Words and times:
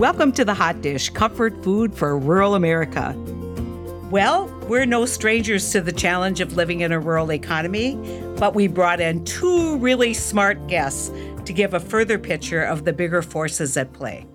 Welcome 0.00 0.32
to 0.32 0.46
the 0.46 0.54
Hot 0.54 0.80
Dish, 0.80 1.10
comfort 1.10 1.62
food 1.62 1.94
for 1.94 2.18
rural 2.18 2.54
America. 2.54 3.14
Well, 4.10 4.46
we're 4.66 4.86
no 4.86 5.04
strangers 5.04 5.70
to 5.72 5.82
the 5.82 5.92
challenge 5.92 6.40
of 6.40 6.56
living 6.56 6.80
in 6.80 6.90
a 6.90 6.98
rural 6.98 7.30
economy, 7.30 7.96
but 8.38 8.54
we 8.54 8.66
brought 8.66 9.00
in 9.00 9.22
two 9.26 9.76
really 9.76 10.14
smart 10.14 10.68
guests 10.68 11.10
to 11.44 11.52
give 11.52 11.74
a 11.74 11.80
further 11.80 12.18
picture 12.18 12.62
of 12.62 12.86
the 12.86 12.94
bigger 12.94 13.20
forces 13.20 13.76
at 13.76 13.92
play. 13.92 14.26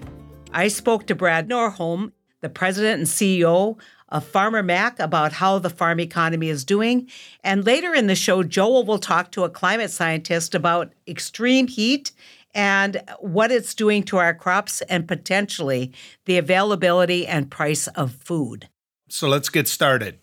I 0.54 0.68
spoke 0.68 1.08
to 1.08 1.16
Brad 1.16 1.50
Nordholm, 1.50 2.12
the 2.42 2.50
president 2.50 3.00
and 3.00 3.08
CEO 3.08 3.80
of 4.10 4.24
Farmer 4.24 4.62
Mac, 4.62 5.00
about 5.00 5.34
how 5.34 5.58
the 5.58 5.72
farm 5.72 6.00
economy 6.00 6.50
is 6.50 6.64
doing. 6.64 7.10
And 7.44 7.66
later 7.66 7.92
in 7.96 8.06
the 8.06 8.14
show, 8.14 8.44
Joel 8.44 8.86
will 8.86 9.00
talk 9.00 9.32
to 9.32 9.46
a 9.46 9.50
climate 9.50 9.90
scientist 9.90 10.54
about 10.54 10.94
extreme 11.08 11.66
heat 11.66 12.12
and 12.56 13.04
what 13.20 13.52
it's 13.52 13.76
doing 13.76 14.02
to 14.04 14.18
our 14.18 14.34
crops 14.34 14.82
and 14.84 15.08
potentially 15.08 15.92
the 16.24 16.38
availability 16.38 17.28
and 17.28 17.52
price 17.52 17.88
of 17.90 18.14
food. 18.14 18.70
So 19.10 19.28
let's 19.28 19.50
get 19.50 19.68
started. 19.68 20.20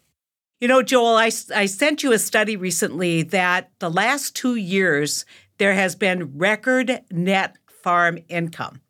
You 0.61 0.69
know, 0.69 0.83
Joel, 0.83 1.17
I, 1.17 1.31
I 1.55 1.67
sent 1.67 2.03
you 2.03 2.13
a 2.13 2.19
study 2.19 2.57
recently 2.57 3.23
that 3.25 3.71
the 3.81 3.91
last 3.91 4.35
two 4.35 4.55
years 4.55 5.25
there 5.59 5.75
has 5.75 5.95
been 5.95 6.39
record 6.39 7.03
net 7.11 7.57
farm 7.69 8.19
income. 8.29 8.81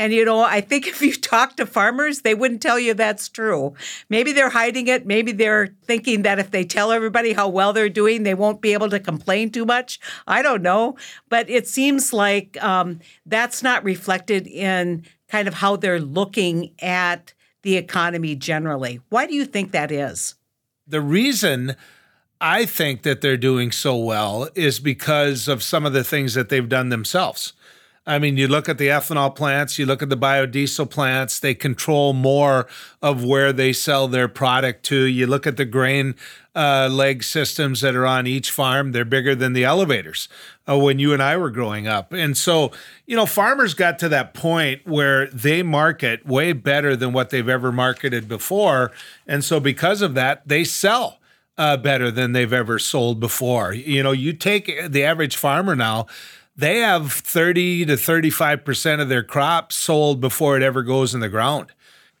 And, 0.00 0.14
you 0.14 0.24
know, 0.24 0.40
I 0.40 0.62
think 0.62 0.86
if 0.86 1.02
you 1.02 1.12
talk 1.14 1.56
to 1.56 1.66
farmers, 1.66 2.22
they 2.22 2.34
wouldn't 2.34 2.62
tell 2.62 2.78
you 2.78 2.94
that's 2.94 3.28
true. 3.28 3.74
Maybe 4.08 4.32
they're 4.32 4.48
hiding 4.48 4.88
it. 4.88 5.04
Maybe 5.04 5.30
they're 5.30 5.76
thinking 5.84 6.22
that 6.22 6.38
if 6.38 6.50
they 6.50 6.64
tell 6.64 6.90
everybody 6.90 7.34
how 7.34 7.50
well 7.50 7.74
they're 7.74 7.90
doing, 7.90 8.22
they 8.22 8.32
won't 8.32 8.62
be 8.62 8.72
able 8.72 8.88
to 8.88 8.98
complain 8.98 9.50
too 9.50 9.66
much. 9.66 10.00
I 10.26 10.40
don't 10.40 10.62
know. 10.62 10.96
But 11.28 11.50
it 11.50 11.68
seems 11.68 12.14
like 12.14 12.60
um, 12.64 13.00
that's 13.26 13.62
not 13.62 13.84
reflected 13.84 14.46
in 14.46 15.04
kind 15.28 15.46
of 15.46 15.52
how 15.52 15.76
they're 15.76 16.00
looking 16.00 16.72
at 16.80 17.34
the 17.60 17.76
economy 17.76 18.34
generally. 18.34 19.00
Why 19.10 19.26
do 19.26 19.34
you 19.34 19.44
think 19.44 19.72
that 19.72 19.92
is? 19.92 20.34
The 20.86 21.02
reason 21.02 21.76
I 22.40 22.64
think 22.64 23.02
that 23.02 23.20
they're 23.20 23.36
doing 23.36 23.70
so 23.70 23.98
well 23.98 24.48
is 24.54 24.80
because 24.80 25.46
of 25.46 25.62
some 25.62 25.84
of 25.84 25.92
the 25.92 26.02
things 26.02 26.32
that 26.32 26.48
they've 26.48 26.68
done 26.68 26.88
themselves. 26.88 27.52
I 28.10 28.18
mean, 28.18 28.36
you 28.36 28.48
look 28.48 28.68
at 28.68 28.78
the 28.78 28.88
ethanol 28.88 29.32
plants, 29.34 29.78
you 29.78 29.86
look 29.86 30.02
at 30.02 30.08
the 30.08 30.16
biodiesel 30.16 30.90
plants, 30.90 31.38
they 31.38 31.54
control 31.54 32.12
more 32.12 32.66
of 33.00 33.22
where 33.22 33.52
they 33.52 33.72
sell 33.72 34.08
their 34.08 34.26
product 34.26 34.84
to. 34.86 35.04
You 35.04 35.28
look 35.28 35.46
at 35.46 35.56
the 35.56 35.64
grain 35.64 36.16
uh, 36.52 36.88
leg 36.90 37.22
systems 37.22 37.82
that 37.82 37.94
are 37.94 38.06
on 38.06 38.26
each 38.26 38.50
farm, 38.50 38.90
they're 38.90 39.04
bigger 39.04 39.36
than 39.36 39.52
the 39.52 39.62
elevators 39.62 40.28
uh, 40.68 40.76
when 40.76 40.98
you 40.98 41.12
and 41.12 41.22
I 41.22 41.36
were 41.36 41.50
growing 41.50 41.86
up. 41.86 42.12
And 42.12 42.36
so, 42.36 42.72
you 43.06 43.14
know, 43.14 43.26
farmers 43.26 43.74
got 43.74 44.00
to 44.00 44.08
that 44.08 44.34
point 44.34 44.84
where 44.88 45.28
they 45.28 45.62
market 45.62 46.26
way 46.26 46.52
better 46.52 46.96
than 46.96 47.12
what 47.12 47.30
they've 47.30 47.48
ever 47.48 47.70
marketed 47.70 48.26
before. 48.26 48.90
And 49.24 49.44
so, 49.44 49.60
because 49.60 50.02
of 50.02 50.14
that, 50.14 50.48
they 50.48 50.64
sell. 50.64 51.18
Uh, 51.58 51.76
better 51.76 52.10
than 52.10 52.32
they've 52.32 52.54
ever 52.54 52.78
sold 52.78 53.20
before. 53.20 53.74
You 53.74 54.02
know, 54.02 54.12
you 54.12 54.32
take 54.32 54.88
the 54.88 55.04
average 55.04 55.36
farmer 55.36 55.76
now, 55.76 56.06
they 56.60 56.78
have 56.78 57.12
30 57.12 57.86
to 57.86 57.94
35% 57.94 59.00
of 59.00 59.08
their 59.08 59.22
crop 59.22 59.72
sold 59.72 60.20
before 60.20 60.56
it 60.56 60.62
ever 60.62 60.82
goes 60.82 61.14
in 61.14 61.20
the 61.20 61.28
ground. 61.28 61.72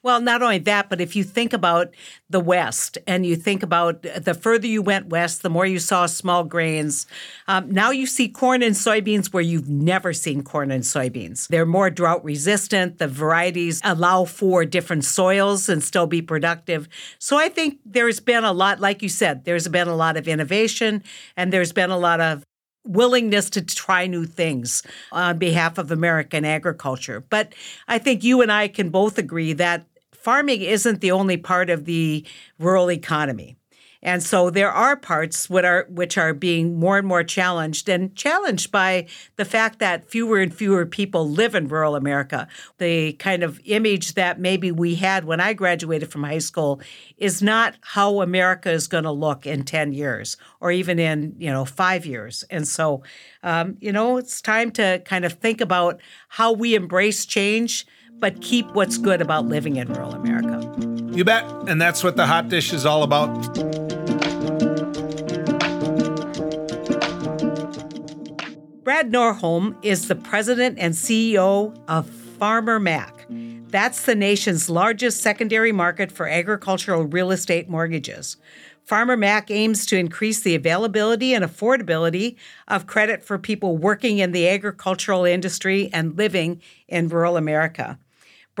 Well, 0.02 0.22
not 0.22 0.40
only 0.40 0.56
that, 0.60 0.88
but 0.88 1.02
if 1.02 1.14
you 1.14 1.24
think 1.24 1.52
about 1.52 1.94
the 2.30 2.40
West 2.40 2.96
and 3.06 3.26
you 3.26 3.36
think 3.36 3.62
about 3.62 4.00
the 4.02 4.32
further 4.32 4.66
you 4.66 4.80
went 4.80 5.08
west, 5.08 5.42
the 5.42 5.50
more 5.50 5.66
you 5.66 5.78
saw 5.78 6.06
small 6.06 6.42
grains. 6.42 7.06
Um, 7.48 7.70
now 7.70 7.90
you 7.90 8.06
see 8.06 8.26
corn 8.26 8.62
and 8.62 8.74
soybeans 8.74 9.30
where 9.30 9.42
you've 9.42 9.68
never 9.68 10.14
seen 10.14 10.42
corn 10.42 10.70
and 10.70 10.84
soybeans. 10.84 11.48
They're 11.48 11.66
more 11.66 11.90
drought 11.90 12.24
resistant. 12.24 12.96
The 12.96 13.08
varieties 13.08 13.82
allow 13.84 14.24
for 14.24 14.64
different 14.64 15.04
soils 15.04 15.68
and 15.68 15.84
still 15.84 16.06
be 16.06 16.22
productive. 16.22 16.88
So 17.18 17.36
I 17.36 17.50
think 17.50 17.78
there's 17.84 18.20
been 18.20 18.44
a 18.44 18.52
lot, 18.52 18.80
like 18.80 19.02
you 19.02 19.10
said, 19.10 19.44
there's 19.44 19.68
been 19.68 19.88
a 19.88 19.96
lot 19.96 20.16
of 20.16 20.26
innovation 20.26 21.04
and 21.36 21.52
there's 21.52 21.72
been 21.72 21.90
a 21.90 21.98
lot 21.98 22.22
of 22.22 22.42
willingness 22.84 23.50
to 23.50 23.62
try 23.62 24.06
new 24.06 24.24
things 24.24 24.82
on 25.12 25.38
behalf 25.38 25.78
of 25.78 25.90
American 25.90 26.44
agriculture. 26.44 27.24
But 27.28 27.54
I 27.88 27.98
think 27.98 28.24
you 28.24 28.42
and 28.42 28.50
I 28.50 28.68
can 28.68 28.90
both 28.90 29.18
agree 29.18 29.52
that 29.54 29.86
farming 30.12 30.62
isn't 30.62 31.00
the 31.00 31.12
only 31.12 31.36
part 31.36 31.70
of 31.70 31.84
the 31.84 32.24
rural 32.58 32.90
economy. 32.90 33.56
And 34.02 34.22
so 34.22 34.48
there 34.48 34.70
are 34.70 34.96
parts 34.96 35.50
which 35.50 35.64
are 35.64 35.86
which 35.90 36.16
are 36.16 36.32
being 36.32 36.78
more 36.78 36.98
and 36.98 37.06
more 37.06 37.22
challenged 37.22 37.88
and 37.88 38.14
challenged 38.16 38.72
by 38.72 39.06
the 39.36 39.44
fact 39.44 39.78
that 39.78 40.08
fewer 40.08 40.38
and 40.38 40.54
fewer 40.54 40.86
people 40.86 41.28
live 41.28 41.54
in 41.54 41.68
rural 41.68 41.94
America. 41.94 42.48
The 42.78 43.12
kind 43.14 43.42
of 43.42 43.60
image 43.64 44.14
that 44.14 44.40
maybe 44.40 44.72
we 44.72 44.94
had 44.94 45.24
when 45.24 45.40
I 45.40 45.52
graduated 45.52 46.10
from 46.10 46.24
high 46.24 46.38
school 46.38 46.80
is 47.18 47.42
not 47.42 47.74
how 47.82 48.22
America 48.22 48.70
is 48.70 48.86
going 48.86 49.04
to 49.04 49.10
look 49.10 49.46
in 49.46 49.64
10 49.64 49.92
years 49.92 50.36
or 50.60 50.72
even 50.72 50.98
in, 50.98 51.34
you 51.38 51.50
know, 51.50 51.64
5 51.64 52.06
years. 52.06 52.44
And 52.50 52.66
so 52.66 53.02
um, 53.42 53.76
you 53.80 53.92
know, 53.92 54.16
it's 54.16 54.40
time 54.40 54.70
to 54.72 55.00
kind 55.04 55.24
of 55.24 55.34
think 55.34 55.60
about 55.60 56.00
how 56.28 56.52
we 56.52 56.74
embrace 56.74 57.26
change 57.26 57.86
but 58.20 58.40
keep 58.42 58.70
what's 58.72 58.98
good 58.98 59.22
about 59.22 59.46
living 59.46 59.76
in 59.76 59.88
rural 59.92 60.12
America. 60.12 60.60
You 61.16 61.24
bet. 61.24 61.44
And 61.68 61.80
that's 61.80 62.04
what 62.04 62.16
the 62.16 62.26
hot 62.26 62.48
dish 62.48 62.72
is 62.72 62.84
all 62.84 63.02
about. 63.02 63.79
Brad 68.90 69.12
Nordholm 69.12 69.76
is 69.84 70.08
the 70.08 70.16
president 70.16 70.76
and 70.80 70.94
CEO 70.94 71.80
of 71.86 72.10
Farmer 72.10 72.80
Mac. 72.80 73.24
That's 73.28 74.02
the 74.02 74.16
nation's 74.16 74.68
largest 74.68 75.20
secondary 75.20 75.70
market 75.70 76.10
for 76.10 76.26
agricultural 76.26 77.04
real 77.04 77.30
estate 77.30 77.68
mortgages. 77.68 78.36
Farmer 78.84 79.16
Mac 79.16 79.48
aims 79.48 79.86
to 79.86 79.96
increase 79.96 80.40
the 80.40 80.56
availability 80.56 81.32
and 81.34 81.44
affordability 81.44 82.34
of 82.66 82.88
credit 82.88 83.22
for 83.22 83.38
people 83.38 83.76
working 83.76 84.18
in 84.18 84.32
the 84.32 84.48
agricultural 84.48 85.24
industry 85.24 85.88
and 85.92 86.18
living 86.18 86.60
in 86.88 87.06
rural 87.06 87.36
America. 87.36 87.96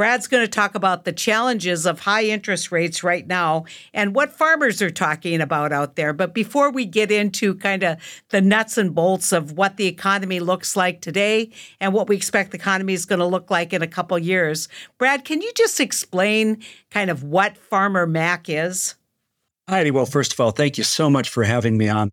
Brad's 0.00 0.28
going 0.28 0.42
to 0.42 0.48
talk 0.48 0.74
about 0.74 1.04
the 1.04 1.12
challenges 1.12 1.84
of 1.84 2.00
high 2.00 2.24
interest 2.24 2.72
rates 2.72 3.04
right 3.04 3.26
now 3.26 3.66
and 3.92 4.14
what 4.14 4.32
farmers 4.32 4.80
are 4.80 4.88
talking 4.88 5.42
about 5.42 5.74
out 5.74 5.96
there. 5.96 6.14
But 6.14 6.32
before 6.32 6.70
we 6.70 6.86
get 6.86 7.12
into 7.12 7.54
kind 7.56 7.82
of 7.82 7.98
the 8.30 8.40
nuts 8.40 8.78
and 8.78 8.94
bolts 8.94 9.30
of 9.30 9.58
what 9.58 9.76
the 9.76 9.84
economy 9.84 10.40
looks 10.40 10.74
like 10.74 11.02
today 11.02 11.50
and 11.80 11.92
what 11.92 12.08
we 12.08 12.16
expect 12.16 12.52
the 12.52 12.56
economy 12.56 12.94
is 12.94 13.04
going 13.04 13.18
to 13.18 13.26
look 13.26 13.50
like 13.50 13.74
in 13.74 13.82
a 13.82 13.86
couple 13.86 14.18
years, 14.18 14.68
Brad, 14.96 15.26
can 15.26 15.42
you 15.42 15.52
just 15.54 15.80
explain 15.80 16.62
kind 16.90 17.10
of 17.10 17.22
what 17.22 17.58
Farmer 17.58 18.06
Mac 18.06 18.48
is? 18.48 18.94
Heidi, 19.68 19.90
well, 19.90 20.06
first 20.06 20.32
of 20.32 20.40
all, 20.40 20.50
thank 20.50 20.78
you 20.78 20.84
so 20.84 21.10
much 21.10 21.28
for 21.28 21.44
having 21.44 21.76
me 21.76 21.90
on. 21.90 22.10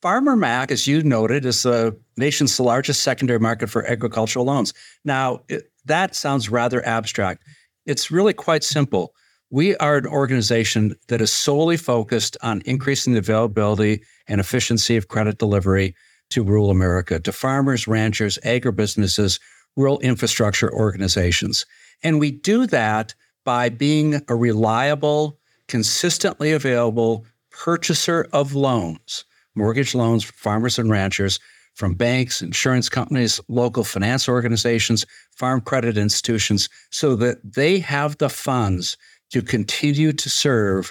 Farmer 0.00 0.36
Mac, 0.36 0.70
as 0.70 0.86
you 0.86 1.02
noted, 1.02 1.44
is 1.44 1.64
the 1.64 1.98
nation's 2.16 2.60
largest 2.60 3.02
secondary 3.02 3.40
market 3.40 3.68
for 3.68 3.84
agricultural 3.84 4.44
loans. 4.44 4.72
Now, 5.04 5.40
it, 5.48 5.72
that 5.86 6.14
sounds 6.14 6.50
rather 6.50 6.86
abstract. 6.86 7.42
It's 7.86 8.10
really 8.10 8.32
quite 8.32 8.64
simple. 8.64 9.14
We 9.50 9.76
are 9.76 9.96
an 9.96 10.06
organization 10.06 10.96
that 11.08 11.20
is 11.20 11.32
solely 11.32 11.76
focused 11.76 12.36
on 12.42 12.62
increasing 12.64 13.12
the 13.12 13.20
availability 13.20 14.02
and 14.26 14.40
efficiency 14.40 14.96
of 14.96 15.08
credit 15.08 15.38
delivery 15.38 15.94
to 16.30 16.42
rural 16.42 16.70
America, 16.70 17.20
to 17.20 17.32
farmers, 17.32 17.86
ranchers, 17.86 18.38
agribusinesses, 18.44 19.40
rural 19.76 20.00
infrastructure 20.00 20.72
organizations. 20.72 21.64
And 22.02 22.18
we 22.18 22.32
do 22.32 22.66
that 22.66 23.14
by 23.44 23.68
being 23.68 24.20
a 24.28 24.34
reliable, 24.34 25.38
consistently 25.68 26.52
available 26.52 27.24
purchaser 27.50 28.26
of 28.32 28.54
loans, 28.54 29.24
mortgage 29.54 29.94
loans 29.94 30.24
for 30.24 30.32
farmers 30.32 30.78
and 30.78 30.90
ranchers 30.90 31.38
from 31.76 31.94
banks, 31.94 32.40
insurance 32.40 32.88
companies, 32.88 33.38
local 33.48 33.84
finance 33.84 34.28
organizations, 34.28 35.04
farm 35.30 35.60
credit 35.60 35.98
institutions, 35.98 36.68
so 36.90 37.14
that 37.14 37.36
they 37.44 37.78
have 37.78 38.16
the 38.16 38.30
funds 38.30 38.96
to 39.30 39.42
continue 39.42 40.12
to 40.12 40.30
serve 40.30 40.90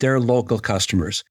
their 0.00 0.18
local 0.18 0.58
customers. 0.58 1.22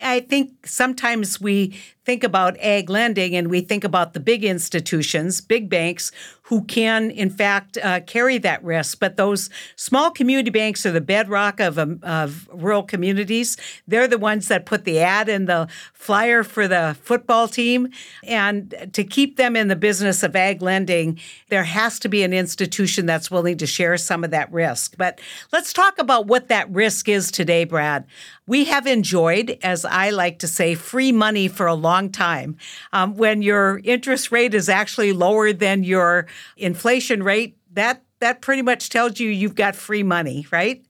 I 0.00 0.20
think 0.20 0.66
sometimes 0.66 1.40
we 1.40 1.78
think 2.06 2.22
about 2.22 2.56
ag 2.60 2.88
lending 2.88 3.34
and 3.34 3.50
we 3.50 3.60
think 3.60 3.84
about 3.84 4.14
the 4.14 4.20
big 4.20 4.44
institutions, 4.44 5.40
big 5.40 5.68
banks 5.68 6.12
who 6.46 6.62
can, 6.62 7.10
in 7.10 7.28
fact, 7.28 7.76
uh, 7.82 7.98
carry 8.06 8.38
that 8.38 8.62
risk. 8.62 9.00
But 9.00 9.16
those 9.16 9.50
small 9.74 10.12
community 10.12 10.50
banks 10.50 10.86
are 10.86 10.92
the 10.92 11.00
bedrock 11.00 11.58
of, 11.58 11.76
um, 11.76 11.98
of 12.04 12.48
rural 12.52 12.84
communities. 12.84 13.56
They're 13.88 14.06
the 14.06 14.16
ones 14.16 14.46
that 14.46 14.64
put 14.64 14.84
the 14.84 15.00
ad 15.00 15.28
in 15.28 15.46
the 15.46 15.66
flyer 15.92 16.44
for 16.44 16.68
the 16.68 16.96
football 17.02 17.48
team. 17.48 17.88
And 18.22 18.72
to 18.92 19.02
keep 19.02 19.36
them 19.36 19.56
in 19.56 19.66
the 19.66 19.74
business 19.74 20.22
of 20.22 20.36
ag 20.36 20.62
lending, 20.62 21.18
there 21.48 21.64
has 21.64 21.98
to 21.98 22.08
be 22.08 22.22
an 22.22 22.32
institution 22.32 23.06
that's 23.06 23.28
willing 23.28 23.58
to 23.58 23.66
share 23.66 23.96
some 23.96 24.22
of 24.22 24.30
that 24.30 24.52
risk. 24.52 24.96
But 24.96 25.20
let's 25.52 25.72
talk 25.72 25.98
about 25.98 26.28
what 26.28 26.46
that 26.46 26.70
risk 26.70 27.08
is 27.08 27.32
today, 27.32 27.64
Brad. 27.64 28.04
We 28.46 28.66
have 28.66 28.86
enjoyed, 28.86 29.58
as 29.64 29.84
I 29.84 30.10
like 30.10 30.38
to 30.38 30.46
say, 30.46 30.76
free 30.76 31.10
money 31.10 31.48
for 31.48 31.66
a 31.66 31.74
long 31.74 31.95
long 31.96 32.10
time. 32.10 32.56
Um, 32.92 33.16
when 33.16 33.42
your 33.42 33.80
interest 33.84 34.30
rate 34.30 34.54
is 34.54 34.68
actually 34.68 35.12
lower 35.12 35.52
than 35.52 35.82
your 35.82 36.26
inflation 36.56 37.22
rate, 37.22 37.56
that 37.72 38.02
that 38.20 38.40
pretty 38.40 38.62
much 38.62 38.88
tells 38.88 39.20
you 39.20 39.28
you've 39.28 39.54
got 39.54 39.76
free 39.76 40.02
money, 40.02 40.46
right? 40.50 40.82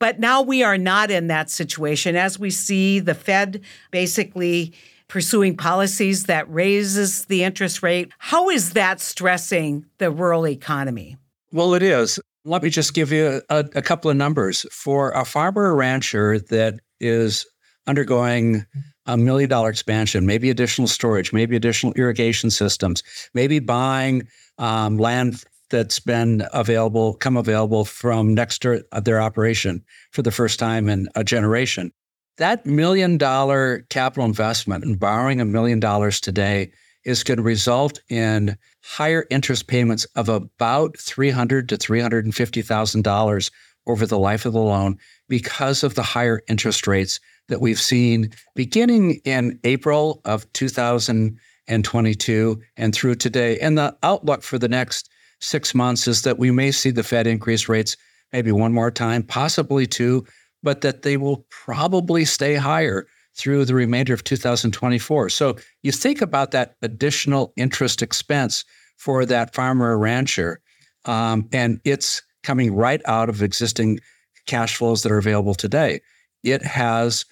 But 0.00 0.18
now 0.18 0.42
we 0.42 0.64
are 0.64 0.76
not 0.76 1.12
in 1.12 1.28
that 1.28 1.48
situation 1.48 2.16
as 2.16 2.40
we 2.40 2.50
see 2.50 2.98
the 2.98 3.14
Fed 3.14 3.62
basically 3.92 4.74
pursuing 5.06 5.56
policies 5.56 6.24
that 6.24 6.52
raises 6.52 7.26
the 7.26 7.44
interest 7.44 7.84
rate. 7.84 8.10
How 8.18 8.50
is 8.50 8.72
that 8.72 9.00
stressing 9.00 9.86
the 9.98 10.10
rural 10.10 10.48
economy? 10.48 11.18
Well, 11.52 11.74
it 11.74 11.84
is. 11.84 12.18
Let 12.44 12.64
me 12.64 12.70
just 12.70 12.94
give 12.94 13.12
you 13.12 13.42
a, 13.48 13.64
a 13.76 13.82
couple 13.82 14.10
of 14.10 14.16
numbers. 14.16 14.66
For 14.72 15.12
a 15.12 15.24
farmer 15.24 15.62
or 15.62 15.76
rancher 15.76 16.40
that 16.40 16.80
is 16.98 17.46
undergoing 17.86 18.66
a 19.06 19.16
million 19.16 19.48
dollar 19.48 19.70
expansion, 19.70 20.26
maybe 20.26 20.50
additional 20.50 20.88
storage, 20.88 21.32
maybe 21.32 21.56
additional 21.56 21.92
irrigation 21.94 22.50
systems, 22.50 23.02
maybe 23.34 23.58
buying 23.58 24.26
um, 24.58 24.98
land 24.98 25.44
that's 25.70 25.98
been 25.98 26.46
available, 26.52 27.14
come 27.14 27.36
available 27.36 27.84
from 27.84 28.34
next 28.34 28.60
to 28.60 28.84
their 29.02 29.20
operation 29.20 29.82
for 30.12 30.22
the 30.22 30.30
first 30.30 30.58
time 30.58 30.88
in 30.88 31.08
a 31.14 31.24
generation. 31.24 31.92
That 32.38 32.64
million 32.64 33.18
dollar 33.18 33.84
capital 33.90 34.24
investment 34.24 34.84
and 34.84 34.98
borrowing 34.98 35.40
a 35.40 35.44
million 35.44 35.80
dollars 35.80 36.20
today 36.20 36.72
is 37.04 37.24
going 37.24 37.38
to 37.38 37.42
result 37.42 38.00
in 38.08 38.56
higher 38.84 39.26
interest 39.30 39.66
payments 39.66 40.04
of 40.16 40.28
about 40.28 40.94
$300 40.94 41.68
to 41.68 41.76
$350,000 41.76 43.50
over 43.86 44.06
the 44.06 44.18
life 44.18 44.46
of 44.46 44.52
the 44.52 44.60
loan 44.60 44.96
because 45.28 45.82
of 45.82 45.94
the 45.94 46.02
higher 46.02 46.42
interest 46.48 46.86
rates 46.86 47.18
that 47.48 47.60
we've 47.60 47.80
seen 47.80 48.30
beginning 48.54 49.20
in 49.24 49.58
April 49.64 50.20
of 50.24 50.50
2022 50.52 52.60
and 52.76 52.94
through 52.94 53.14
today. 53.14 53.58
And 53.58 53.76
the 53.76 53.96
outlook 54.02 54.42
for 54.42 54.58
the 54.58 54.68
next 54.68 55.10
six 55.40 55.74
months 55.74 56.06
is 56.06 56.22
that 56.22 56.38
we 56.38 56.50
may 56.50 56.70
see 56.70 56.90
the 56.90 57.02
Fed 57.02 57.26
increase 57.26 57.68
rates 57.68 57.96
maybe 58.32 58.52
one 58.52 58.72
more 58.72 58.90
time, 58.90 59.22
possibly 59.22 59.86
two, 59.86 60.24
but 60.62 60.80
that 60.80 61.02
they 61.02 61.16
will 61.16 61.44
probably 61.50 62.24
stay 62.24 62.54
higher 62.54 63.06
through 63.34 63.64
the 63.64 63.74
remainder 63.74 64.14
of 64.14 64.24
2024. 64.24 65.30
So 65.30 65.56
you 65.82 65.92
think 65.92 66.20
about 66.20 66.50
that 66.52 66.76
additional 66.82 67.52
interest 67.56 68.02
expense 68.02 68.64
for 68.96 69.26
that 69.26 69.54
farmer 69.54 69.92
or 69.92 69.98
rancher, 69.98 70.60
um, 71.06 71.48
and 71.52 71.80
it's 71.84 72.22
coming 72.42 72.74
right 72.74 73.00
out 73.06 73.28
of 73.28 73.42
existing 73.42 74.00
cash 74.46 74.76
flows 74.76 75.02
that 75.02 75.12
are 75.12 75.18
available 75.18 75.54
today. 75.54 76.00
It 76.42 76.62
has 76.62 77.24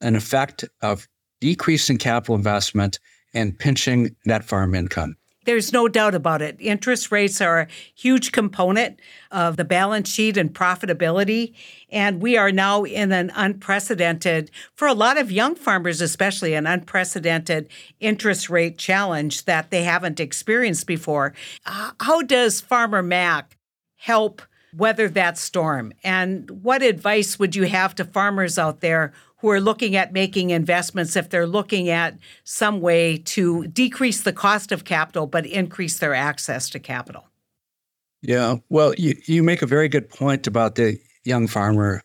an 0.00 0.16
effect 0.16 0.64
of 0.80 1.08
decreasing 1.40 1.98
capital 1.98 2.34
investment 2.34 2.98
and 3.34 3.58
pinching 3.58 4.14
net 4.24 4.44
farm 4.44 4.74
income. 4.74 5.16
There's 5.44 5.72
no 5.72 5.88
doubt 5.88 6.14
about 6.14 6.40
it. 6.40 6.56
Interest 6.60 7.10
rates 7.10 7.40
are 7.40 7.62
a 7.62 7.68
huge 7.96 8.30
component 8.30 9.00
of 9.32 9.56
the 9.56 9.64
balance 9.64 10.08
sheet 10.08 10.36
and 10.36 10.54
profitability. 10.54 11.54
And 11.90 12.22
we 12.22 12.36
are 12.36 12.52
now 12.52 12.84
in 12.84 13.10
an 13.10 13.32
unprecedented, 13.34 14.52
for 14.74 14.86
a 14.86 14.94
lot 14.94 15.18
of 15.18 15.32
young 15.32 15.56
farmers 15.56 16.00
especially, 16.00 16.54
an 16.54 16.66
unprecedented 16.66 17.68
interest 17.98 18.50
rate 18.50 18.78
challenge 18.78 19.44
that 19.46 19.70
they 19.70 19.82
haven't 19.82 20.20
experienced 20.20 20.86
before. 20.86 21.34
Uh, 21.66 21.90
how 22.00 22.22
does 22.22 22.60
Farmer 22.60 23.02
Mac 23.02 23.56
help 23.96 24.42
weather 24.74 25.08
that 25.10 25.38
storm? 25.38 25.92
And 26.02 26.50
what 26.62 26.82
advice 26.82 27.38
would 27.38 27.54
you 27.54 27.64
have 27.64 27.94
to 27.96 28.04
farmers 28.04 28.58
out 28.58 28.80
there 28.80 29.12
who 29.38 29.50
are 29.50 29.60
looking 29.60 29.96
at 29.96 30.12
making 30.12 30.50
investments 30.50 31.16
if 31.16 31.28
they're 31.28 31.46
looking 31.46 31.88
at 31.88 32.16
some 32.44 32.80
way 32.80 33.18
to 33.18 33.66
decrease 33.66 34.22
the 34.22 34.32
cost 34.32 34.70
of 34.70 34.84
capital 34.84 35.26
but 35.26 35.44
increase 35.44 35.98
their 35.98 36.14
access 36.14 36.70
to 36.70 36.78
capital? 36.78 37.26
Yeah, 38.22 38.56
well, 38.68 38.94
you, 38.96 39.16
you 39.26 39.42
make 39.42 39.62
a 39.62 39.66
very 39.66 39.88
good 39.88 40.08
point 40.08 40.46
about 40.46 40.76
the 40.76 40.98
young 41.24 41.48
farmer. 41.48 42.02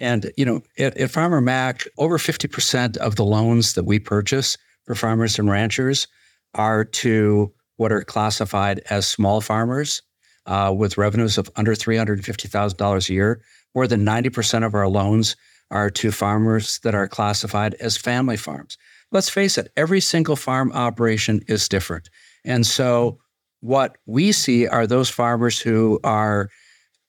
And, 0.00 0.32
you 0.36 0.44
know, 0.44 0.62
at, 0.76 0.96
at 0.96 1.10
Farmer 1.10 1.40
Mac, 1.40 1.86
over 1.98 2.18
50% 2.18 2.96
of 2.96 3.14
the 3.14 3.24
loans 3.24 3.74
that 3.74 3.84
we 3.84 4.00
purchase 4.00 4.58
for 4.84 4.96
farmers 4.96 5.38
and 5.38 5.48
ranchers 5.48 6.08
are 6.54 6.84
to 6.84 7.52
what 7.76 7.92
are 7.92 8.02
classified 8.02 8.80
as 8.90 9.06
small 9.06 9.40
farmers 9.40 10.02
uh, 10.46 10.74
with 10.76 10.98
revenues 10.98 11.38
of 11.38 11.50
under 11.56 11.74
$350,000 11.74 13.08
a 13.08 13.12
year. 13.12 13.42
More 13.74 13.86
than 13.86 14.04
90% 14.04 14.64
of 14.64 14.74
our 14.74 14.88
loans 14.88 15.36
are 15.70 15.90
to 15.90 16.12
farmers 16.12 16.78
that 16.80 16.94
are 16.94 17.08
classified 17.08 17.74
as 17.74 17.96
family 17.96 18.36
farms. 18.36 18.78
Let's 19.12 19.28
face 19.28 19.58
it, 19.58 19.70
every 19.76 20.00
single 20.00 20.36
farm 20.36 20.72
operation 20.72 21.42
is 21.48 21.68
different. 21.68 22.08
And 22.44 22.66
so, 22.66 23.18
what 23.60 23.96
we 24.06 24.32
see 24.32 24.66
are 24.66 24.86
those 24.86 25.08
farmers 25.08 25.58
who 25.58 25.98
are 26.04 26.50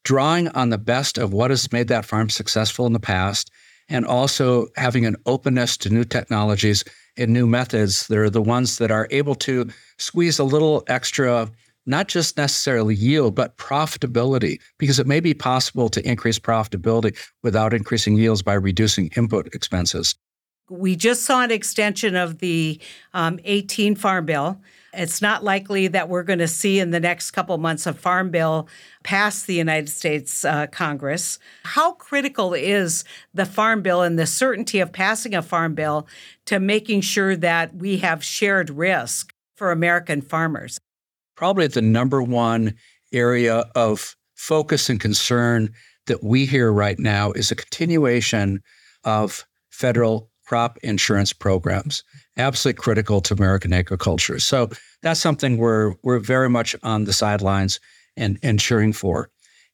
drawing 0.04 0.48
on 0.50 0.69
the 0.69 0.78
best 0.78 1.18
of 1.18 1.34
what 1.34 1.51
has 1.51 1.72
made 1.72 1.89
that 1.89 2.06
farm 2.06 2.30
successful 2.30 2.86
in 2.86 2.94
the 2.94 3.00
past 3.00 3.51
and 3.89 4.06
also 4.06 4.68
having 4.75 5.06
an 5.06 5.16
openness 5.25 5.78
to 5.78 5.89
new 5.89 6.04
technologies 6.04 6.84
and 7.18 7.34
new 7.34 7.48
methods. 7.48 8.07
They're 8.07 8.30
the 8.30 8.42
ones 8.42 8.78
that 8.78 8.92
are 8.92 9.07
able 9.12 9.36
to 9.36 9.69
squeeze 9.98 10.39
a 10.39 10.44
little 10.44 10.84
extra 10.88 11.50
not 11.88 12.07
just 12.07 12.38
necessarily 12.38 12.94
yield, 12.94 13.34
but 13.34 13.57
profitability, 13.57 14.60
because 14.78 15.00
it 15.00 15.07
may 15.07 15.19
be 15.19 15.34
possible 15.34 15.89
to 15.89 16.07
increase 16.07 16.38
profitability 16.38 17.18
without 17.44 17.74
increasing 17.74 18.18
yields 18.18 18.42
by 18.42 18.54
reducing 18.54 19.10
input 19.16 19.48
expenses. 19.56 20.16
We 20.69 20.98
just 20.98 21.24
saw 21.24 21.44
an 21.44 21.51
extension 21.51 22.16
of 22.16 22.39
the 22.39 22.80
um, 23.13 23.39
18 23.45 23.95
Farm 23.95 24.25
Bill. 24.25 24.60
It's 24.94 25.22
not 25.22 25.44
likely 25.44 25.88
that 25.88 26.10
we're 26.10 26.24
going 26.24 26.39
to 26.39 26.48
see 26.48 26.80
in 26.80 26.92
the 26.92 27.00
next 27.00 27.31
couple 27.31 27.57
months 27.57 27.86
a 27.86 27.94
Farm 27.94 28.31
Bill 28.31 28.68
pass 29.04 29.44
the 29.44 29.54
United 29.54 29.88
States 29.89 30.44
uh, 30.44 30.68
Congress. 30.68 31.39
How 31.63 31.94
critical 31.94 32.54
is 32.54 33.06
the 33.34 33.45
Farm 33.45 33.81
Bill 33.81 34.01
and 34.01 34.19
the 34.19 34.28
certainty 34.28 34.80
of 34.80 34.92
passing 34.92 35.34
a 35.34 35.42
Farm 35.42 35.74
Bill 35.74 36.06
to 36.45 36.60
making 36.60 37.01
sure 37.01 37.38
that 37.38 37.75
we 37.75 37.98
have 37.98 38.24
shared 38.24 38.69
risk 38.69 39.34
for 39.56 39.72
American 39.72 40.22
farmers? 40.22 40.80
Probably 41.38 41.68
the 41.68 41.81
number 41.81 42.22
one 42.22 42.74
area 43.13 43.60
of 43.75 44.16
focus 44.36 44.89
and 44.89 45.00
concern 45.00 45.69
that 46.07 46.24
we 46.24 46.45
hear 46.45 46.72
right 46.72 47.00
now 47.00 47.31
is 47.31 47.51
a 47.51 47.56
continuation 47.56 48.62
of 49.04 49.45
federal 49.69 50.30
crop 50.45 50.78
insurance 50.81 51.34
programs, 51.34 52.04
absolutely 52.38 52.81
critical 52.81 53.22
to 53.22 53.34
American 53.34 53.74
agriculture. 53.74 54.39
So 54.39 54.69
that's 55.01 55.19
something 55.19 55.57
we're 55.57 55.94
we're 56.04 56.19
very 56.19 56.50
much 56.50 56.75
on 56.84 57.04
the 57.04 57.13
sidelines 57.13 57.79
and, 58.15 58.39
and 58.41 58.60
cheering 58.60 58.94
for. 58.94 59.29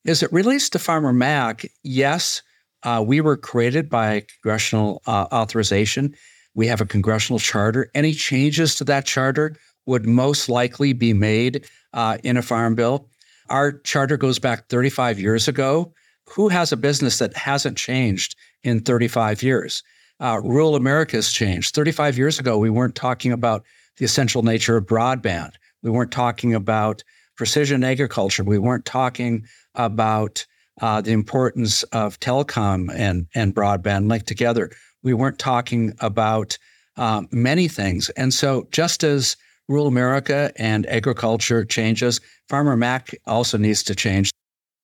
As 0.06 0.22
it 0.22 0.34
relates 0.34 0.70
to 0.70 0.80
Farmer 0.80 1.14
Mac, 1.14 1.66
yes, 1.84 2.42
uh, 2.84 3.04
we 3.06 3.22
were 3.22 3.38
created 3.38 3.90
by 3.90 4.26
congressional 4.42 5.02
uh, 5.08 5.28
authorization. 5.32 6.14
We 6.56 6.68
have 6.68 6.82
a 6.82 6.86
congressional 6.86 7.40
charter. 7.40 7.90
Any 7.96 8.14
changes 8.14 8.76
to 8.76 8.84
that 8.86 9.06
charter 9.06 9.56
would 9.86 10.06
most 10.06 10.50
likely 10.50 10.94
be 10.94 11.14
made 11.14 11.66
uh, 11.94 12.18
in 12.24 12.38
a 12.38 12.42
farm 12.42 12.76
bill. 12.76 13.10
Our 13.50 13.80
charter 13.80 14.18
goes 14.18 14.40
back 14.40 14.70
35 14.70 15.20
years 15.20 15.48
ago. 15.48 15.94
Who 16.30 16.50
has 16.50 16.72
a 16.72 16.78
business 16.78 17.20
that 17.20 17.36
hasn't 17.36 17.78
changed 17.78 18.36
in 18.64 18.80
35 18.80 19.44
years? 19.44 19.84
Uh, 20.20 20.40
rural 20.44 20.76
America 20.76 21.18
has 21.18 21.32
changed. 21.32 21.76
35 21.76 22.18
years 22.18 22.40
ago, 22.40 22.58
we 22.58 22.70
weren't 22.70 22.96
talking 22.96 23.32
about 23.32 23.64
the 23.98 24.06
essential 24.06 24.42
nature 24.42 24.78
of 24.78 24.86
broadband. 24.86 25.52
We 25.82 25.92
weren't 25.92 26.12
talking 26.12 26.54
about 26.54 27.04
precision 27.36 27.84
agriculture. 27.84 28.44
We 28.44 28.58
weren't 28.58 28.86
talking 28.86 29.46
about 29.76 30.46
uh, 30.82 31.02
the 31.02 31.12
importance 31.12 31.84
of 31.84 32.20
telecom 32.20 32.92
and, 32.96 33.28
and 33.36 33.54
broadband 33.54 34.10
linked 34.10 34.28
together. 34.28 34.72
We 35.04 35.14
weren't 35.14 35.40
talking 35.40 35.94
about 36.00 36.58
uh, 36.96 37.24
many 37.32 37.68
things. 37.68 38.10
And 38.12 38.34
so, 38.34 38.68
just 38.72 39.04
as 39.04 39.36
rural 39.68 39.88
America 39.88 40.52
and 40.56 40.86
agriculture 40.88 41.64
changes, 41.66 42.20
Farmer 42.50 42.76
Mac 42.76 43.16
also 43.26 43.58
needs 43.58 43.84
to 43.84 43.96
change. 43.96 44.32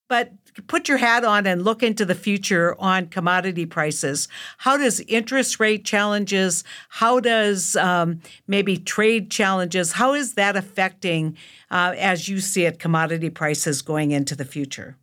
But 0.08 0.32
put 0.66 0.88
your 0.88 0.98
hat 0.98 1.24
on 1.24 1.46
and 1.46 1.62
look 1.62 1.82
into 1.82 2.04
the 2.04 2.14
future 2.14 2.74
on 2.78 3.06
commodity 3.06 3.66
prices. 3.66 4.28
How 4.58 4.76
does 4.76 5.00
interest 5.00 5.60
rate 5.60 5.84
challenges, 5.84 6.64
how 6.88 7.20
does 7.20 7.76
um, 7.76 8.20
maybe 8.46 8.76
trade 8.76 9.30
challenges, 9.30 9.92
how 9.92 10.14
is 10.14 10.34
that 10.34 10.56
affecting, 10.56 11.36
uh, 11.70 11.94
as 11.96 12.28
you 12.28 12.40
see 12.40 12.64
it, 12.64 12.78
commodity 12.78 13.30
prices 13.30 13.82
going 13.82 14.10
into 14.10 14.34
the 14.34 14.44
future? 14.44 14.96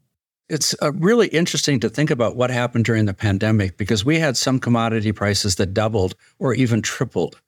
It's 0.50 0.74
uh, 0.81 0.93
really 0.93 1.27
interesting 1.27 1.79
to 1.81 1.89
think 1.89 2.10
about 2.10 2.38
what 2.38 2.50
happened 2.50 2.86
during 2.86 3.05
the 3.05 3.13
pandemic 3.13 3.77
because 3.77 4.05
we 4.05 4.19
had 4.19 4.38
some 4.38 4.60
commodity 4.60 5.12
prices 5.12 5.55
that 5.55 5.74
doubled 5.74 6.15
or 6.39 6.53
even 6.53 6.81
tripled 6.81 7.41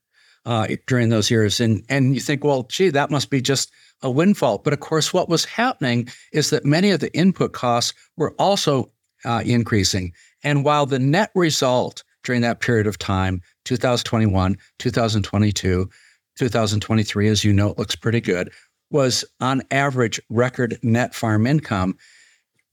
uh, 0.46 0.68
during 0.88 1.10
those 1.10 1.30
years. 1.30 1.60
And, 1.60 1.84
and 1.90 2.14
you 2.14 2.22
think, 2.22 2.44
well, 2.44 2.64
gee, 2.64 2.90
that 2.90 3.12
must 3.12 3.30
be 3.30 3.42
just 3.42 3.72
a 4.02 4.10
windfall. 4.10 4.60
But 4.60 4.74
of 4.74 4.80
course, 4.80 5.14
what 5.14 5.30
was 5.30 5.46
happening 5.46 6.10
is 6.32 6.50
that 6.50 6.66
many 6.66 6.92
of 6.92 7.00
the 7.00 7.14
input 7.16 7.54
costs 7.54 7.94
were 8.18 8.34
also 8.40 8.92
uh, 9.26 9.44
increasing. 9.46 10.14
And 10.44 10.64
while 10.64 10.86
the 10.86 11.00
net 11.00 11.32
result 11.36 12.04
during 12.24 12.42
that 12.42 12.60
period 12.60 12.88
of 12.88 12.98
time, 12.98 13.42
2021, 13.66 14.58
2022, 14.80 15.90
2023, 16.38 17.28
as 17.28 17.44
you 17.44 17.54
know, 17.54 17.70
it 17.70 17.78
looks 17.78 17.96
pretty 17.96 18.22
good. 18.22 18.52
was 18.92 19.24
on 19.40 19.62
average 19.72 20.20
record 20.30 20.80
net 20.82 21.14
farm 21.14 21.46
income. 21.46 21.98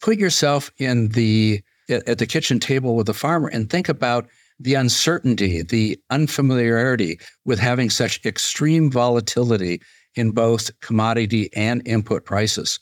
Put 0.01 0.19
yourself 0.19 0.71
in 0.79 1.09
the 1.09 1.63
at 1.89 2.19
the 2.19 2.27
kitchen 2.27 2.59
table 2.59 2.97
with 2.97 3.07
the 3.07 3.15
farmer 3.15 3.49
and 3.49 3.71
think 3.71 3.89
about 3.89 4.27
the 4.59 4.75
uncertainty, 4.75 5.63
the 5.63 5.99
unfamiliarity 6.11 7.19
with 7.45 7.59
having 7.59 7.91
such 7.91 8.25
extreme 8.25 8.91
volatility 8.91 9.81
in 10.15 10.31
both 10.31 10.71
commodity 10.81 11.51
and 11.55 11.87
input 11.87 12.25
prices. 12.25 12.79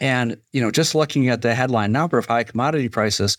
And, 0.00 0.36
you 0.52 0.60
know, 0.60 0.70
just 0.70 0.94
looking 0.94 1.28
at 1.28 1.42
the 1.42 1.54
headline 1.54 1.92
number 1.92 2.18
of 2.18 2.26
high 2.26 2.44
commodity 2.44 2.88
prices 2.88 3.38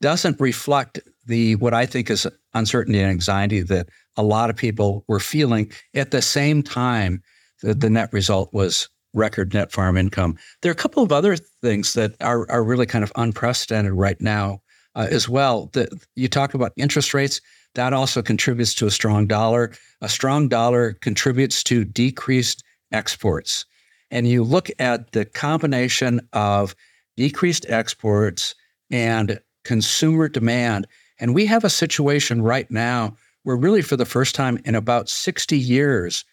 doesn't 0.00 0.40
reflect 0.40 1.00
the 1.26 1.56
what 1.56 1.74
I 1.74 1.86
think 1.86 2.10
is 2.10 2.26
uncertainty 2.54 3.00
and 3.00 3.10
anxiety 3.10 3.60
that 3.62 3.88
a 4.16 4.22
lot 4.22 4.50
of 4.50 4.56
people 4.56 5.04
were 5.08 5.20
feeling 5.20 5.70
at 5.94 6.10
the 6.10 6.22
same 6.22 6.62
time 6.62 7.22
that 7.62 7.80
the 7.80 7.90
net 7.90 8.12
result 8.12 8.52
was 8.52 8.88
record 9.14 9.54
net 9.54 9.72
farm 9.72 9.96
income. 9.96 10.36
There 10.62 10.70
are 10.70 10.72
a 10.72 10.76
couple 10.76 11.02
of 11.02 11.12
other 11.12 11.36
things 11.36 11.94
that 11.94 12.14
are, 12.20 12.50
are 12.50 12.64
really 12.64 12.86
kind 12.86 13.04
of 13.04 13.12
unprecedented 13.16 13.92
right 13.92 14.20
now 14.20 14.60
uh, 14.94 15.06
as 15.10 15.28
well. 15.28 15.70
That 15.72 15.88
you 16.16 16.28
talk 16.28 16.54
about 16.54 16.72
interest 16.76 17.14
rates, 17.14 17.40
that 17.74 17.92
also 17.92 18.22
contributes 18.22 18.74
to 18.74 18.86
a 18.86 18.90
strong 18.90 19.26
dollar. 19.26 19.72
A 20.00 20.08
strong 20.08 20.48
dollar 20.48 20.94
contributes 20.94 21.62
to 21.64 21.84
decreased 21.84 22.62
exports. 22.92 23.64
And 24.10 24.26
you 24.26 24.42
look 24.42 24.68
at 24.78 25.12
the 25.12 25.24
combination 25.24 26.20
of 26.32 26.74
decreased 27.16 27.66
exports 27.68 28.54
and 28.90 29.40
consumer 29.64 30.28
demand. 30.28 30.86
And 31.18 31.34
we 31.34 31.46
have 31.46 31.64
a 31.64 31.70
situation 31.70 32.42
right 32.42 32.70
now 32.70 33.16
where, 33.44 33.56
really, 33.56 33.82
for 33.82 33.96
the 33.96 34.04
first 34.04 34.34
time 34.34 34.58
in 34.64 34.74
about 34.74 35.08
60 35.08 35.56
years, 35.56 36.24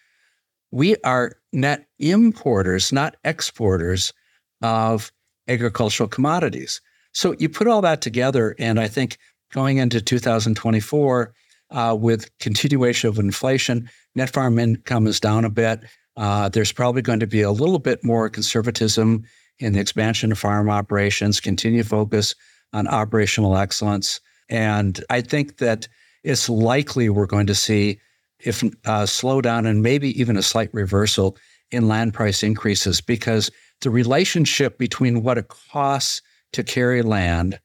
we 0.70 0.96
are 1.04 1.36
net 1.52 1.86
importers, 1.98 2.92
not 2.92 3.16
exporters 3.24 4.12
of 4.60 5.12
agricultural 5.46 6.08
commodities. 6.08 6.80
So 7.12 7.34
you 7.38 7.48
put 7.48 7.66
all 7.66 7.80
that 7.82 8.00
together, 8.00 8.54
and 8.58 8.78
I 8.78 8.88
think 8.88 9.18
going 9.52 9.78
into 9.78 10.00
2024, 10.00 11.32
uh, 11.70 11.96
with 11.98 12.30
continuation 12.38 13.08
of 13.08 13.18
inflation, 13.18 13.90
net 14.14 14.30
farm 14.30 14.58
income 14.58 15.06
is 15.06 15.20
down 15.20 15.44
a 15.44 15.50
bit. 15.50 15.84
Uh, 16.16 16.48
there's 16.48 16.72
probably 16.72 17.02
going 17.02 17.20
to 17.20 17.26
be 17.26 17.42
a 17.42 17.50
little 17.50 17.78
bit 17.78 18.02
more 18.02 18.28
conservatism 18.28 19.24
in 19.58 19.72
the 19.72 19.80
expansion 19.80 20.32
of 20.32 20.38
farm 20.38 20.70
operations, 20.70 21.40
continue 21.40 21.82
focus 21.82 22.34
on 22.72 22.88
operational 22.88 23.56
excellence. 23.56 24.20
And 24.48 25.02
I 25.10 25.20
think 25.20 25.58
that 25.58 25.88
it's 26.24 26.48
likely 26.48 27.08
we're 27.08 27.26
going 27.26 27.46
to 27.46 27.54
see 27.54 28.00
if 28.40 28.62
a 28.62 28.66
uh, 28.86 29.06
slowdown 29.06 29.66
and 29.66 29.82
maybe 29.82 30.18
even 30.20 30.36
a 30.36 30.42
slight 30.42 30.72
reversal 30.72 31.36
in 31.70 31.88
land 31.88 32.14
price 32.14 32.42
increases 32.42 33.00
because 33.00 33.50
the 33.80 33.90
relationship 33.90 34.78
between 34.78 35.22
what 35.22 35.38
it 35.38 35.48
costs 35.48 36.22
to 36.52 36.62
carry 36.62 37.02
land, 37.02 37.58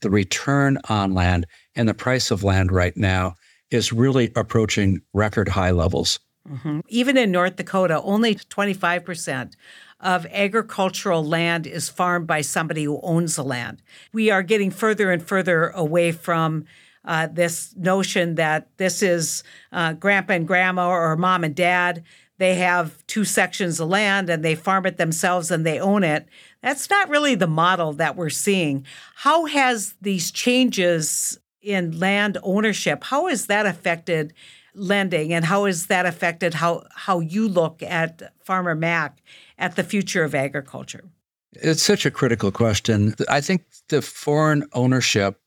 the 0.00 0.10
return 0.10 0.78
on 0.88 1.14
land, 1.14 1.46
and 1.74 1.88
the 1.88 1.94
price 1.94 2.30
of 2.30 2.44
land 2.44 2.72
right 2.72 2.96
now 2.96 3.34
is 3.70 3.92
really 3.92 4.32
approaching 4.34 5.00
record 5.12 5.48
high 5.48 5.70
levels. 5.70 6.18
Mm-hmm. 6.48 6.80
Even 6.88 7.16
in 7.16 7.30
North 7.30 7.56
Dakota, 7.56 8.00
only 8.02 8.34
25% 8.34 9.54
of 10.00 10.26
agricultural 10.26 11.24
land 11.24 11.66
is 11.66 11.88
farmed 11.88 12.26
by 12.26 12.40
somebody 12.40 12.84
who 12.84 13.00
owns 13.02 13.36
the 13.36 13.44
land. 13.44 13.82
We 14.12 14.30
are 14.30 14.42
getting 14.42 14.70
further 14.70 15.12
and 15.12 15.22
further 15.22 15.68
away 15.68 16.12
from 16.12 16.64
uh, 17.04 17.28
this 17.30 17.74
notion 17.76 18.34
that 18.36 18.68
this 18.76 19.02
is 19.02 19.42
uh, 19.72 19.92
grandpa 19.94 20.34
and 20.34 20.46
grandma 20.46 20.88
or 20.88 21.16
mom 21.16 21.44
and 21.44 21.54
dad. 21.54 22.04
They 22.40 22.56
have 22.56 23.06
two 23.06 23.24
sections 23.24 23.78
of 23.78 23.88
land 23.88 24.28
and 24.28 24.44
they 24.44 24.54
farm 24.54 24.86
it 24.86 24.96
themselves 24.96 25.50
and 25.50 25.64
they 25.64 25.78
own 25.78 26.02
it. 26.02 26.26
That's 26.62 26.90
not 26.90 27.08
really 27.08 27.36
the 27.36 27.46
model 27.46 27.92
that 27.92 28.16
we're 28.16 28.30
seeing. 28.30 28.84
How 29.14 29.44
has 29.44 29.94
these 30.00 30.30
changes 30.30 31.38
in 31.62 31.98
land 31.98 32.38
ownership, 32.42 33.04
how 33.04 33.26
has 33.26 33.46
that 33.46 33.66
affected 33.66 34.32
lending 34.74 35.32
and 35.32 35.44
how 35.44 35.66
has 35.66 35.86
that 35.86 36.06
affected 36.06 36.54
how, 36.54 36.84
how 36.94 37.20
you 37.20 37.46
look 37.46 37.82
at 37.82 38.32
Farmer 38.42 38.74
Mac 38.74 39.20
at 39.58 39.76
the 39.76 39.84
future 39.84 40.24
of 40.24 40.34
agriculture? 40.34 41.04
It's 41.52 41.82
such 41.82 42.06
a 42.06 42.10
critical 42.10 42.50
question. 42.50 43.14
I 43.28 43.40
think 43.40 43.66
the 43.88 44.00
foreign 44.00 44.64
ownership 44.72 45.40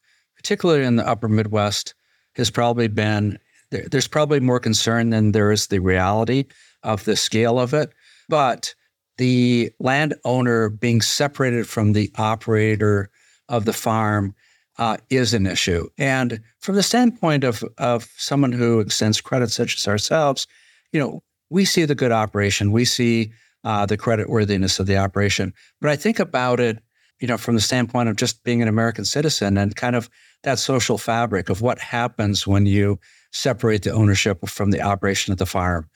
particularly 0.43 0.83
in 0.83 0.97
the 0.97 1.07
upper 1.07 1.29
Midwest, 1.29 1.95
has 2.35 2.51
probably 2.51 2.87
been 2.89 3.39
there's 3.69 4.07
probably 4.07 4.39
more 4.39 4.59
concern 4.59 5.09
than 5.09 5.31
there 5.31 5.51
is 5.51 5.67
the 5.67 5.79
reality 5.79 6.45
of 6.83 7.05
the 7.05 7.15
scale 7.15 7.59
of 7.59 7.73
it. 7.73 7.93
But 8.29 8.73
the 9.17 9.71
landowner 9.79 10.69
being 10.69 11.01
separated 11.01 11.67
from 11.67 11.93
the 11.93 12.11
operator 12.17 13.09
of 13.49 13.65
the 13.65 13.73
farm 13.73 14.35
uh, 14.77 14.97
is 15.09 15.33
an 15.33 15.45
issue. 15.45 15.87
And 15.97 16.41
from 16.59 16.75
the 16.75 16.83
standpoint 16.83 17.43
of, 17.43 17.63
of 17.77 18.07
someone 18.17 18.51
who 18.51 18.79
extends 18.79 19.21
credit, 19.21 19.51
such 19.51 19.77
as 19.77 19.87
ourselves, 19.87 20.47
you 20.91 20.99
know, 20.99 21.21
we 21.49 21.65
see 21.65 21.85
the 21.85 21.95
good 21.95 22.11
operation, 22.11 22.71
we 22.71 22.85
see 22.85 23.31
uh, 23.63 23.85
the 23.85 23.97
credit 23.97 24.29
worthiness 24.29 24.79
of 24.79 24.87
the 24.87 24.97
operation. 24.97 25.53
But 25.79 25.91
I 25.91 25.95
think 25.95 26.19
about 26.19 26.59
it, 26.59 26.79
you 27.19 27.27
know, 27.27 27.37
from 27.37 27.55
the 27.55 27.61
standpoint 27.61 28.09
of 28.09 28.15
just 28.15 28.43
being 28.43 28.61
an 28.61 28.67
American 28.67 29.05
citizen 29.05 29.57
and 29.57 29.75
kind 29.75 29.95
of 29.95 30.09
that 30.41 30.59
social 30.59 30.97
fabric 30.97 31.49
of 31.49 31.61
what 31.61 31.79
happens 31.79 32.47
when 32.47 32.65
you 32.65 32.99
separate 33.31 33.83
the 33.83 33.91
ownership 33.91 34.47
from 34.47 34.71
the 34.71 34.81
operation 34.81 35.31
of 35.31 35.37
the 35.37 35.45
farm. 35.45 35.89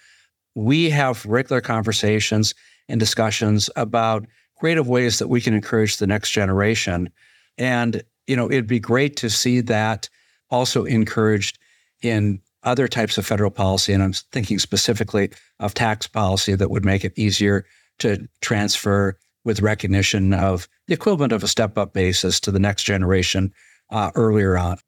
We 0.58 0.90
have 0.90 1.24
regular 1.24 1.62
conversations 1.62 2.56
and 2.90 3.00
discussions 3.00 3.70
about 3.76 4.26
creative 4.58 4.88
ways 4.88 5.20
that 5.20 5.28
we 5.28 5.40
can 5.40 5.54
encourage 5.54 5.98
the 5.98 6.08
next 6.08 6.32
generation. 6.32 7.12
And, 7.60 8.02
you 8.26 8.36
know, 8.36 8.50
it'd 8.50 8.66
be 8.66 8.80
great 8.80 9.16
to 9.18 9.30
see 9.30 9.62
that 9.62 10.10
also 10.50 10.84
encouraged 10.84 11.60
in 12.02 12.42
other 12.64 12.88
types 12.88 13.20
of 13.20 13.26
federal 13.28 13.52
policy. 13.52 13.94
And 13.94 14.02
I'm 14.02 14.14
thinking 14.14 14.58
specifically 14.58 15.30
of 15.60 15.76
tax 15.76 16.08
policy 16.08 16.56
that 16.56 16.72
would 16.72 16.84
make 16.84 17.06
it 17.06 17.14
easier 17.16 17.64
to 18.00 18.28
transfer 18.42 19.16
with 19.46 19.62
recognition 19.62 20.34
of 20.34 20.68
the 20.88 20.96
equivalent 20.96 21.34
of 21.34 21.44
a 21.44 21.48
step 21.48 21.78
up 21.78 21.94
basis 21.94 22.40
to 22.40 22.52
the 22.52 22.60
next 22.60 22.82
generation 22.82 23.54
uh, 23.92 24.10
earlier 24.16 24.58
on. 24.58 24.80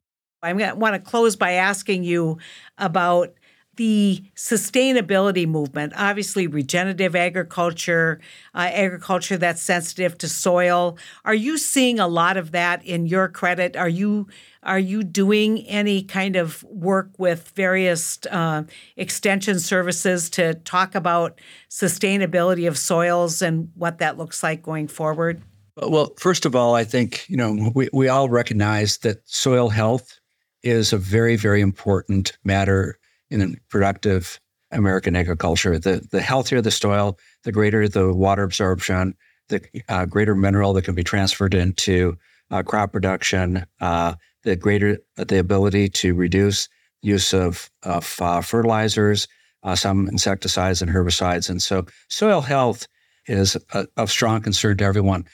To 0.44 0.74
want 0.74 0.96
to 0.96 1.00
close 1.00 1.36
by 1.36 1.52
asking 1.52 2.06
you 2.06 2.40
about 2.80 3.36
the 3.80 4.22
sustainability 4.36 5.48
movement. 5.48 5.94
Obviously, 5.96 6.48
regenerative 6.48 7.16
agriculture, 7.16 8.20
uh, 8.54 8.70
agriculture 8.74 9.38
that's 9.38 9.62
sensitive 9.62 10.18
to 10.18 10.28
soil. 10.28 10.98
Are 11.24 11.34
you 11.34 11.58
seeing 11.58 11.98
a 11.98 12.08
lot 12.08 12.36
of 12.36 12.52
that 12.52 12.84
in 12.84 13.08
your 13.08 13.30
credit? 13.30 13.78
Are 13.78 13.88
you 13.88 14.28
are 14.64 14.78
you 14.78 15.02
doing 15.04 15.60
any 15.60 16.04
kind 16.04 16.36
of 16.36 16.62
work 16.64 17.12
with 17.18 17.54
various 17.56 18.20
uh, 18.30 18.64
extension 18.98 19.62
services 19.62 20.30
to 20.32 20.56
talk 20.56 20.94
about 20.94 21.40
sustainability 21.70 22.68
of 22.68 22.78
soils 22.78 23.42
and 23.42 23.72
what 23.76 24.00
that 24.00 24.18
looks 24.18 24.44
like 24.44 24.62
going 24.62 24.90
forward? 24.90 25.42
Well, 25.78 26.12
first 26.18 26.46
of 26.46 26.54
all, 26.54 26.76
I 26.76 26.84
think 26.84 27.26
you 27.30 27.38
know 27.38 27.72
we, 27.74 27.88
we 27.94 28.10
all 28.10 28.28
recognize 28.28 28.98
that 28.98 29.22
soil 29.24 29.70
health 29.70 30.20
is 30.64 30.92
a 30.92 30.98
very 30.98 31.38
very 31.38 31.62
important 31.62 32.38
matter 32.44 32.99
in 33.30 33.60
productive 33.70 34.40
American 34.72 35.16
agriculture. 35.16 35.80
The 35.80 36.08
the 36.12 36.22
healthier 36.22 36.62
the 36.62 36.72
soil, 36.72 37.18
the 37.44 37.52
greater 37.52 37.88
the 37.88 38.14
water 38.14 38.44
absorption, 38.44 39.16
the 39.50 39.62
uh, 39.88 40.06
greater 40.06 40.36
mineral 40.36 40.74
that 40.74 40.84
can 40.84 40.96
be 40.96 41.04
transferred 41.04 41.54
into 41.54 42.18
uh, 42.52 42.64
crop 42.64 42.92
production, 42.92 43.66
uh, 43.82 44.16
the 44.44 44.56
greater 44.56 45.00
the 45.16 45.40
ability 45.40 45.90
to 45.90 46.14
reduce 46.14 46.70
use 47.02 47.34
of 47.34 47.70
of 47.84 48.16
uh, 48.22 48.42
fertilizers, 48.42 49.28
uh, 49.64 49.76
some 49.76 50.08
insecticides 50.08 50.82
and 50.82 50.92
herbicides, 50.92 51.50
and 51.50 51.62
so 51.62 51.86
soil 52.10 52.42
health 52.42 52.88
is 53.28 53.58
a, 53.74 53.88
of 53.98 54.10
strong 54.10 54.42
concern 54.42 54.78
to 54.78 54.84
everyone 54.84 55.26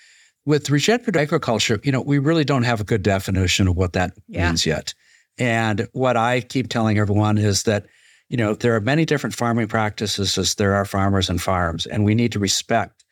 with 0.46 0.70
regenerative 0.70 1.16
agriculture, 1.16 1.80
you 1.84 1.92
know, 1.92 2.02
we 2.02 2.20
really 2.20 2.46
don't 2.46 2.64
have 2.64 2.80
a 2.80 2.84
good 2.84 3.02
definition 3.02 3.68
of 3.68 3.76
what 3.76 3.94
that 3.94 4.14
yeah. 4.28 4.48
means 4.48 4.66
yet. 4.66 4.94
And 5.38 5.88
what 5.92 6.18
I 6.18 6.42
keep 6.42 6.70
telling 6.70 6.98
everyone 6.98 7.38
is 7.38 7.64
that, 7.64 7.86
you 8.30 8.38
know, 8.38 8.56
there 8.56 8.76
are 8.76 8.82
many 8.82 9.06
different 9.06 9.36
farming 9.36 9.68
practices 9.68 10.38
as 10.38 10.56
there 10.56 10.74
are 10.74 10.86
farmers 10.86 11.30
and 11.30 11.42
farms, 11.42 11.86
and 11.86 12.06
we 12.06 12.16
need 12.16 12.32
to 12.32 12.40
respect 12.40 13.04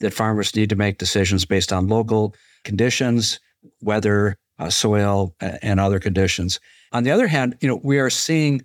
that 0.00 0.14
farmers 0.14 0.54
need 0.54 0.70
to 0.70 0.76
make 0.76 0.98
decisions 0.98 1.44
based 1.44 1.72
on 1.72 1.88
local 1.88 2.34
conditions, 2.64 3.40
weather, 3.80 4.36
uh, 4.58 4.70
soil, 4.70 5.34
and 5.40 5.80
other 5.80 5.98
conditions. 5.98 6.60
On 6.92 7.02
the 7.02 7.10
other 7.10 7.26
hand, 7.26 7.56
you 7.60 7.68
know, 7.68 7.80
we 7.82 7.98
are 7.98 8.10
seeing 8.10 8.62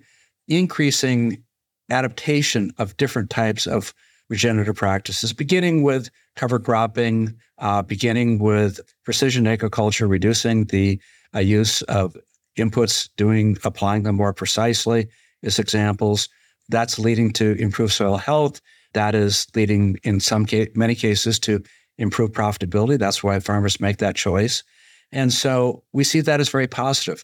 increasing 0.48 1.44
adaptation 1.90 2.72
of 2.78 2.96
different 2.98 3.30
types 3.30 3.68
of 3.68 3.94
regenerative 4.30 4.76
practices, 4.76 5.34
beginning 5.34 5.84
with 5.84 6.10
cover 6.36 6.60
cropping, 6.60 7.36
uh, 7.58 7.82
beginning 7.82 8.40
with 8.40 8.80
precision 9.04 9.46
agriculture, 9.46 10.08
reducing 10.08 10.66
the 10.66 11.00
uh, 11.36 11.40
use 11.40 11.82
of 11.84 12.16
inputs, 12.58 13.10
doing 13.18 13.58
applying 13.64 14.04
them 14.04 14.16
more 14.16 14.34
precisely 14.34 15.08
as 15.44 15.60
examples. 15.60 16.30
That's 16.70 17.00
leading 17.00 17.32
to 17.34 17.54
improved 17.60 17.94
soil 17.94 18.18
health. 18.18 18.62
That 18.94 19.16
is 19.16 19.48
leading, 19.56 19.98
in 20.04 20.20
some 20.20 20.46
case, 20.46 20.70
many 20.76 20.96
cases, 20.96 21.40
to 21.40 21.64
improved 21.98 22.34
profitability. 22.34 22.98
That's 22.98 23.24
why 23.24 23.40
farmers 23.40 23.80
make 23.80 23.98
that 23.98 24.16
choice. 24.16 24.64
And 25.12 25.32
so 25.32 25.84
we 25.94 26.04
see 26.04 26.22
that 26.22 26.40
as 26.40 26.50
very 26.50 26.68
positive. 26.68 27.24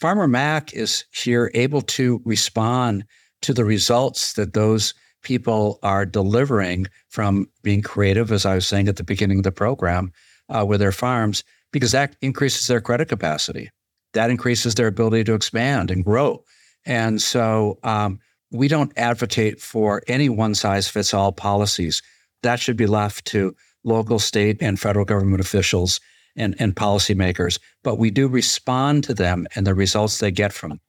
Farmer 0.00 0.28
Mac 0.28 0.72
is 0.74 1.04
here 1.12 1.50
able 1.54 1.82
to 1.82 2.20
respond 2.24 3.04
to 3.42 3.52
the 3.52 3.64
results 3.64 4.34
that 4.34 4.54
those 4.54 4.94
people 5.22 5.78
are 5.82 6.06
delivering 6.06 6.86
from 7.08 7.48
being 7.62 7.82
creative, 7.82 8.30
as 8.30 8.46
I 8.46 8.54
was 8.54 8.66
saying 8.66 8.88
at 8.88 8.96
the 8.96 9.04
beginning 9.04 9.38
of 9.38 9.44
the 9.44 9.52
program, 9.52 10.12
uh, 10.48 10.64
with 10.66 10.80
their 10.80 10.92
farms, 10.92 11.42
because 11.72 11.92
that 11.92 12.16
increases 12.20 12.66
their 12.66 12.80
credit 12.80 13.08
capacity. 13.08 13.70
That 14.14 14.30
increases 14.30 14.74
their 14.74 14.86
ability 14.86 15.24
to 15.24 15.34
expand 15.34 15.90
and 15.90 16.04
grow. 16.04 16.44
And 16.84 17.20
so 17.20 17.78
um, 17.82 18.20
we 18.50 18.68
don't 18.68 18.92
advocate 18.96 19.60
for 19.60 20.02
any 20.08 20.28
one 20.28 20.54
size 20.54 20.88
fits 20.88 21.12
all 21.12 21.32
policies. 21.32 22.02
That 22.42 22.60
should 22.60 22.76
be 22.76 22.86
left 22.86 23.26
to 23.26 23.54
local, 23.84 24.18
state, 24.18 24.58
and 24.60 24.78
federal 24.78 25.04
government 25.04 25.40
officials 25.40 26.00
and, 26.36 26.54
and 26.58 26.74
policymakers. 26.74 27.58
But 27.82 27.98
we 27.98 28.10
do 28.10 28.28
respond 28.28 29.04
to 29.04 29.14
them 29.14 29.46
and 29.54 29.66
the 29.66 29.74
results 29.74 30.18
they 30.18 30.30
get 30.30 30.52
from 30.52 30.70
them. 30.70 30.80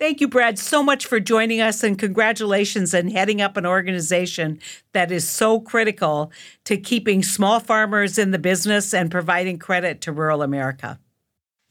Thank 0.00 0.22
you, 0.22 0.28
Brad, 0.28 0.58
so 0.58 0.82
much 0.82 1.04
for 1.04 1.20
joining 1.20 1.60
us 1.60 1.82
and 1.82 1.98
congratulations 1.98 2.94
on 2.94 3.08
heading 3.08 3.42
up 3.42 3.58
an 3.58 3.66
organization 3.66 4.58
that 4.94 5.12
is 5.12 5.28
so 5.28 5.60
critical 5.60 6.32
to 6.64 6.78
keeping 6.78 7.22
small 7.22 7.60
farmers 7.60 8.16
in 8.18 8.30
the 8.30 8.38
business 8.38 8.94
and 8.94 9.10
providing 9.10 9.58
credit 9.58 10.00
to 10.00 10.12
rural 10.12 10.40
America. 10.40 10.98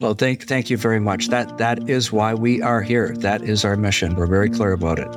Well, 0.00 0.14
thank 0.14 0.48
thank 0.48 0.70
you 0.70 0.78
very 0.78 0.98
much. 0.98 1.28
That 1.28 1.58
that 1.58 1.90
is 1.90 2.10
why 2.10 2.32
we 2.32 2.62
are 2.62 2.80
here. 2.80 3.14
That 3.18 3.42
is 3.42 3.66
our 3.66 3.76
mission. 3.76 4.14
We're 4.14 4.26
very 4.26 4.48
clear 4.48 4.72
about 4.72 4.98
it. 4.98 5.08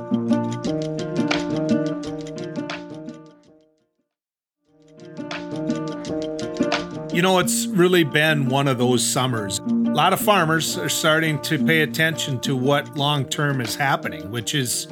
You 7.14 7.22
know, 7.22 7.38
it's 7.38 7.66
really 7.68 8.04
been 8.04 8.50
one 8.50 8.68
of 8.68 8.76
those 8.76 9.02
summers. 9.06 9.60
A 9.60 9.62
lot 9.62 10.12
of 10.12 10.20
farmers 10.20 10.76
are 10.76 10.90
starting 10.90 11.40
to 11.42 11.64
pay 11.64 11.80
attention 11.80 12.38
to 12.40 12.54
what 12.54 12.94
long 12.94 13.24
term 13.24 13.62
is 13.62 13.76
happening, 13.76 14.30
which 14.30 14.54
is 14.54 14.86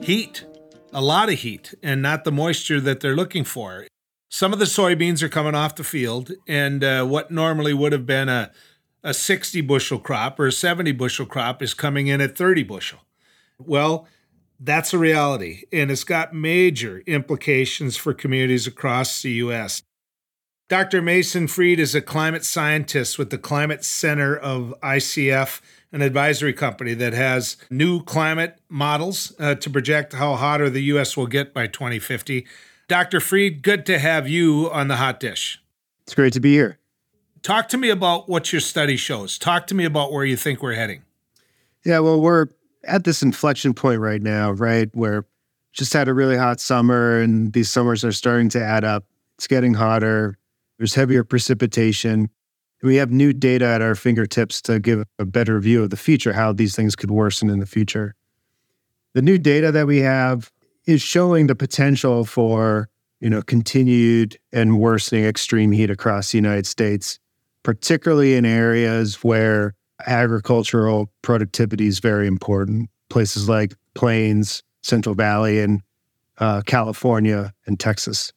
heat, 0.00 0.46
a 0.94 1.02
lot 1.02 1.28
of 1.28 1.40
heat, 1.40 1.74
and 1.82 2.00
not 2.00 2.24
the 2.24 2.32
moisture 2.32 2.80
that 2.80 3.00
they're 3.00 3.16
looking 3.16 3.44
for. 3.44 3.86
Some 4.30 4.54
of 4.54 4.58
the 4.58 4.64
soybeans 4.64 5.22
are 5.22 5.28
coming 5.28 5.54
off 5.54 5.74
the 5.74 5.84
field, 5.84 6.32
and 6.48 6.82
uh, 6.82 7.04
what 7.04 7.30
normally 7.30 7.74
would 7.74 7.92
have 7.92 8.06
been 8.06 8.28
a, 8.28 8.50
a 9.04 9.14
60 9.14 9.60
bushel 9.60 9.98
crop 9.98 10.40
or 10.40 10.46
a 10.46 10.52
70 10.52 10.90
bushel 10.92 11.26
crop 11.26 11.62
is 11.62 11.74
coming 11.74 12.06
in 12.08 12.20
at 12.20 12.36
30 12.36 12.64
bushel. 12.64 13.00
Well, 13.58 14.08
that's 14.58 14.94
a 14.94 14.98
reality, 14.98 15.64
and 15.72 15.90
it's 15.90 16.04
got 16.04 16.34
major 16.34 17.02
implications 17.06 17.96
for 17.96 18.14
communities 18.14 18.66
across 18.66 19.20
the 19.20 19.32
U.S. 19.32 19.82
Dr. 20.68 21.02
Mason 21.02 21.46
Fried 21.46 21.78
is 21.78 21.94
a 21.94 22.00
climate 22.00 22.44
scientist 22.44 23.18
with 23.18 23.28
the 23.28 23.36
Climate 23.36 23.84
Center 23.84 24.34
of 24.34 24.74
ICF, 24.82 25.60
an 25.92 26.00
advisory 26.00 26.54
company 26.54 26.94
that 26.94 27.12
has 27.12 27.58
new 27.68 28.02
climate 28.02 28.58
models 28.70 29.34
uh, 29.38 29.54
to 29.56 29.68
project 29.68 30.14
how 30.14 30.36
hotter 30.36 30.70
the 30.70 30.82
U.S. 30.84 31.16
will 31.16 31.26
get 31.26 31.52
by 31.52 31.66
2050. 31.66 32.46
Dr. 32.88 33.20
Fried, 33.20 33.62
good 33.62 33.84
to 33.86 33.98
have 33.98 34.26
you 34.26 34.70
on 34.72 34.88
the 34.88 34.96
hot 34.96 35.20
dish. 35.20 35.62
It's 36.06 36.14
great 36.14 36.32
to 36.32 36.40
be 36.40 36.52
here. 36.52 36.78
Talk 37.44 37.68
to 37.68 37.78
me 37.78 37.90
about 37.90 38.28
what 38.28 38.52
your 38.52 38.60
study 38.60 38.96
shows. 38.96 39.38
Talk 39.38 39.68
to 39.68 39.74
me 39.76 39.84
about 39.84 40.12
where 40.12 40.24
you 40.24 40.36
think 40.36 40.62
we're 40.62 40.74
heading. 40.74 41.02
Yeah, 41.84 42.00
well, 42.00 42.20
we're 42.20 42.48
at 42.82 43.04
this 43.04 43.22
inflection 43.22 43.74
point 43.74 44.00
right 44.00 44.20
now, 44.20 44.50
right? 44.50 44.88
Where 44.94 45.24
just 45.72 45.92
had 45.92 46.08
a 46.08 46.14
really 46.14 46.36
hot 46.36 46.58
summer 46.58 47.20
and 47.20 47.52
these 47.52 47.70
summers 47.70 48.04
are 48.04 48.12
starting 48.12 48.48
to 48.50 48.60
add 48.62 48.82
up. 48.82 49.04
It's 49.36 49.46
getting 49.46 49.74
hotter 49.74 50.36
there's 50.78 50.94
heavier 50.94 51.24
precipitation. 51.24 52.30
We 52.82 52.96
have 52.96 53.10
new 53.10 53.32
data 53.32 53.64
at 53.64 53.82
our 53.82 53.94
fingertips 53.94 54.60
to 54.62 54.78
give 54.78 55.04
a 55.18 55.24
better 55.24 55.58
view 55.60 55.82
of 55.82 55.90
the 55.90 55.96
future, 55.96 56.32
how 56.32 56.52
these 56.52 56.76
things 56.76 56.96
could 56.96 57.10
worsen 57.10 57.48
in 57.48 57.60
the 57.60 57.66
future. 57.66 58.14
The 59.14 59.22
new 59.22 59.38
data 59.38 59.72
that 59.72 59.86
we 59.86 59.98
have 59.98 60.52
is 60.86 61.00
showing 61.00 61.46
the 61.46 61.54
potential 61.54 62.24
for, 62.24 62.90
you 63.20 63.30
know, 63.30 63.40
continued 63.40 64.36
and 64.52 64.78
worsening 64.78 65.24
extreme 65.24 65.72
heat 65.72 65.88
across 65.88 66.32
the 66.32 66.38
United 66.38 66.66
States, 66.66 67.18
particularly 67.64 68.34
in 68.34 68.44
areas 68.44 69.24
where 69.24 69.74
agricultural 70.06 71.10
productivity 71.22 71.86
is 71.86 71.98
very 71.98 72.28
important, 72.28 72.88
places 73.10 73.48
like 73.48 73.74
Plains, 73.94 74.62
Central 74.82 75.16
Valley, 75.16 75.60
and 75.60 75.80
uh, 76.38 76.62
California 76.66 77.52
and 77.66 77.80
Texas. 77.80 78.32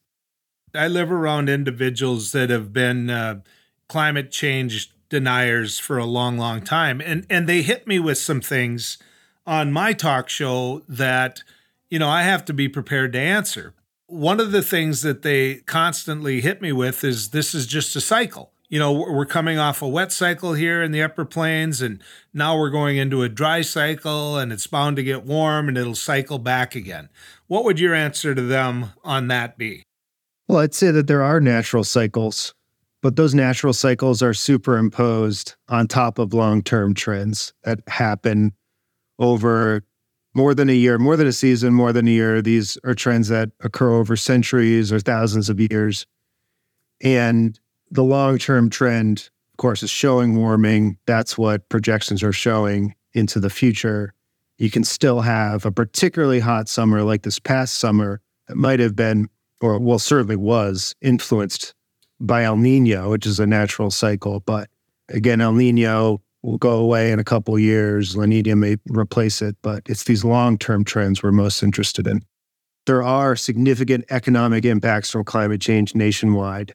I 0.73 0.87
live 0.87 1.11
around 1.11 1.49
individuals 1.49 2.31
that 2.31 2.49
have 2.49 2.73
been 2.73 3.09
uh, 3.09 3.41
climate 3.87 4.31
change 4.31 4.91
deniers 5.09 5.79
for 5.79 5.97
a 5.97 6.05
long, 6.05 6.37
long 6.37 6.61
time, 6.61 7.01
and 7.01 7.25
and 7.29 7.47
they 7.47 7.61
hit 7.61 7.87
me 7.87 7.99
with 7.99 8.17
some 8.17 8.41
things 8.41 8.97
on 9.45 9.71
my 9.71 9.93
talk 9.93 10.29
show 10.29 10.83
that 10.87 11.43
you 11.89 11.97
know 11.97 12.09
I 12.09 12.23
have 12.23 12.45
to 12.45 12.53
be 12.53 12.67
prepared 12.67 13.13
to 13.13 13.19
answer. 13.19 13.73
One 14.07 14.39
of 14.39 14.51
the 14.51 14.61
things 14.61 15.01
that 15.01 15.21
they 15.21 15.55
constantly 15.65 16.41
hit 16.41 16.61
me 16.61 16.71
with 16.71 17.03
is 17.03 17.29
this 17.29 17.55
is 17.55 17.65
just 17.65 17.95
a 17.95 18.01
cycle. 18.01 18.51
You 18.69 18.79
know, 18.79 18.91
we're 18.91 19.25
coming 19.25 19.57
off 19.57 19.81
a 19.81 19.87
wet 19.87 20.11
cycle 20.11 20.53
here 20.53 20.83
in 20.83 20.91
the 20.91 21.01
upper 21.01 21.23
plains, 21.23 21.81
and 21.81 22.03
now 22.33 22.57
we're 22.57 22.69
going 22.69 22.97
into 22.97 23.23
a 23.23 23.29
dry 23.29 23.61
cycle, 23.61 24.37
and 24.37 24.51
it's 24.51 24.67
bound 24.67 24.97
to 24.97 25.03
get 25.03 25.23
warm 25.23 25.69
and 25.69 25.77
it'll 25.77 25.95
cycle 25.95 26.37
back 26.37 26.75
again. 26.75 27.07
What 27.47 27.63
would 27.63 27.79
your 27.79 27.93
answer 27.93 28.35
to 28.35 28.41
them 28.41 28.91
on 29.05 29.29
that 29.29 29.57
be? 29.57 29.83
Well, 30.49 30.59
I'd 30.59 30.73
say 30.73 30.91
that 30.91 31.07
there 31.07 31.23
are 31.23 31.39
natural 31.39 31.85
cycles, 31.85 32.53
but 33.01 33.15
those 33.15 33.33
natural 33.33 33.73
cycles 33.73 34.21
are 34.21 34.33
superimposed 34.33 35.55
on 35.69 35.87
top 35.87 36.19
of 36.19 36.33
long 36.33 36.61
term 36.61 36.93
trends 36.93 37.53
that 37.63 37.79
happen 37.87 38.51
over 39.17 39.83
more 40.33 40.53
than 40.53 40.69
a 40.69 40.73
year, 40.73 40.97
more 40.97 41.15
than 41.15 41.27
a 41.27 41.31
season, 41.31 41.73
more 41.73 41.93
than 41.93 42.07
a 42.07 42.11
year. 42.11 42.41
These 42.41 42.77
are 42.83 42.93
trends 42.93 43.29
that 43.29 43.51
occur 43.61 43.91
over 43.91 44.15
centuries 44.15 44.91
or 44.91 44.99
thousands 44.99 45.49
of 45.49 45.59
years. 45.59 46.05
And 47.01 47.59
the 47.91 48.03
long 48.03 48.37
term 48.37 48.69
trend, 48.69 49.29
of 49.53 49.57
course, 49.57 49.83
is 49.83 49.89
showing 49.89 50.35
warming. 50.35 50.97
That's 51.05 51.37
what 51.37 51.67
projections 51.69 52.23
are 52.23 52.33
showing 52.33 52.95
into 53.13 53.39
the 53.39 53.49
future. 53.49 54.13
You 54.57 54.71
can 54.71 54.83
still 54.83 55.21
have 55.21 55.65
a 55.65 55.71
particularly 55.71 56.39
hot 56.39 56.67
summer 56.67 57.03
like 57.03 57.23
this 57.23 57.39
past 57.39 57.75
summer 57.75 58.21
that 58.47 58.55
might 58.55 58.79
have 58.79 58.95
been 58.95 59.29
or 59.61 59.79
well, 59.79 59.99
certainly 59.99 60.35
was 60.35 60.95
influenced 61.01 61.73
by 62.19 62.43
El 62.43 62.57
Nino, 62.57 63.09
which 63.09 63.25
is 63.25 63.39
a 63.39 63.47
natural 63.47 63.91
cycle. 63.91 64.39
But 64.41 64.69
again, 65.09 65.41
El 65.41 65.53
Nino 65.53 66.21
will 66.43 66.57
go 66.57 66.77
away 66.77 67.11
in 67.11 67.19
a 67.19 67.23
couple 67.23 67.57
years. 67.57 68.15
La 68.15 68.25
Nina 68.25 68.55
may 68.55 68.77
replace 68.89 69.41
it, 69.41 69.55
but 69.61 69.83
it's 69.87 70.03
these 70.03 70.23
long 70.23 70.57
term 70.57 70.83
trends 70.83 71.23
we're 71.23 71.31
most 71.31 71.63
interested 71.63 72.07
in. 72.07 72.21
There 72.85 73.03
are 73.03 73.35
significant 73.35 74.05
economic 74.09 74.63
impacts 74.63 75.09
from 75.09 75.25
climate 75.25 75.59
change 75.59 75.93
nationwide. 75.93 76.73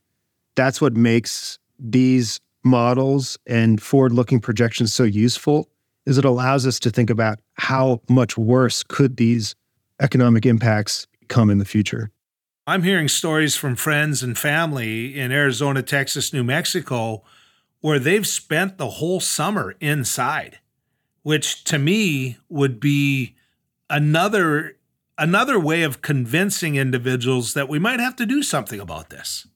That's 0.55 0.81
what 0.81 0.95
makes 0.95 1.59
these 1.79 2.41
models 2.65 3.39
and 3.47 3.83
forward 3.83 4.13
looking 4.13 4.41
projections 4.41 4.93
so 4.93 5.03
useful 5.03 5.69
is 6.07 6.19
it 6.19 6.25
allows 6.25 6.67
us 6.67 6.79
to 6.81 6.91
think 6.91 7.11
about 7.11 7.41
how 7.55 8.01
much 8.09 8.37
worse 8.37 8.83
could 8.83 9.17
these 9.17 9.55
economic 10.01 10.45
impacts 10.47 11.07
come 11.29 11.49
in 11.51 11.59
the 11.59 11.65
future. 11.65 12.11
I'm 12.67 12.83
hearing 12.83 13.09
stories 13.09 13.57
from 13.57 13.77
friends 13.77 14.23
and 14.23 14.39
family 14.39 15.19
in 15.19 15.33
Arizona, 15.33 15.83
Texas, 15.83 16.33
New 16.33 16.45
Mexico, 16.45 17.23
where 17.81 17.99
they've 17.99 18.27
spent 18.27 18.79
the 18.79 18.91
whole 18.91 19.21
summer 19.21 19.75
inside, 19.81 20.61
which 21.23 21.65
to 21.65 21.79
me 21.79 22.39
would 22.49 22.79
be 22.79 23.35
another 23.91 24.77
another 25.19 25.59
way 25.59 25.83
of 25.83 26.03
convincing 26.03 26.77
individuals 26.77 27.55
that 27.55 27.69
we 27.69 27.79
might 27.79 28.01
have 28.01 28.17
to 28.17 28.27
do 28.27 28.43
something 28.43 28.81
about 28.81 29.11
this. 29.11 29.47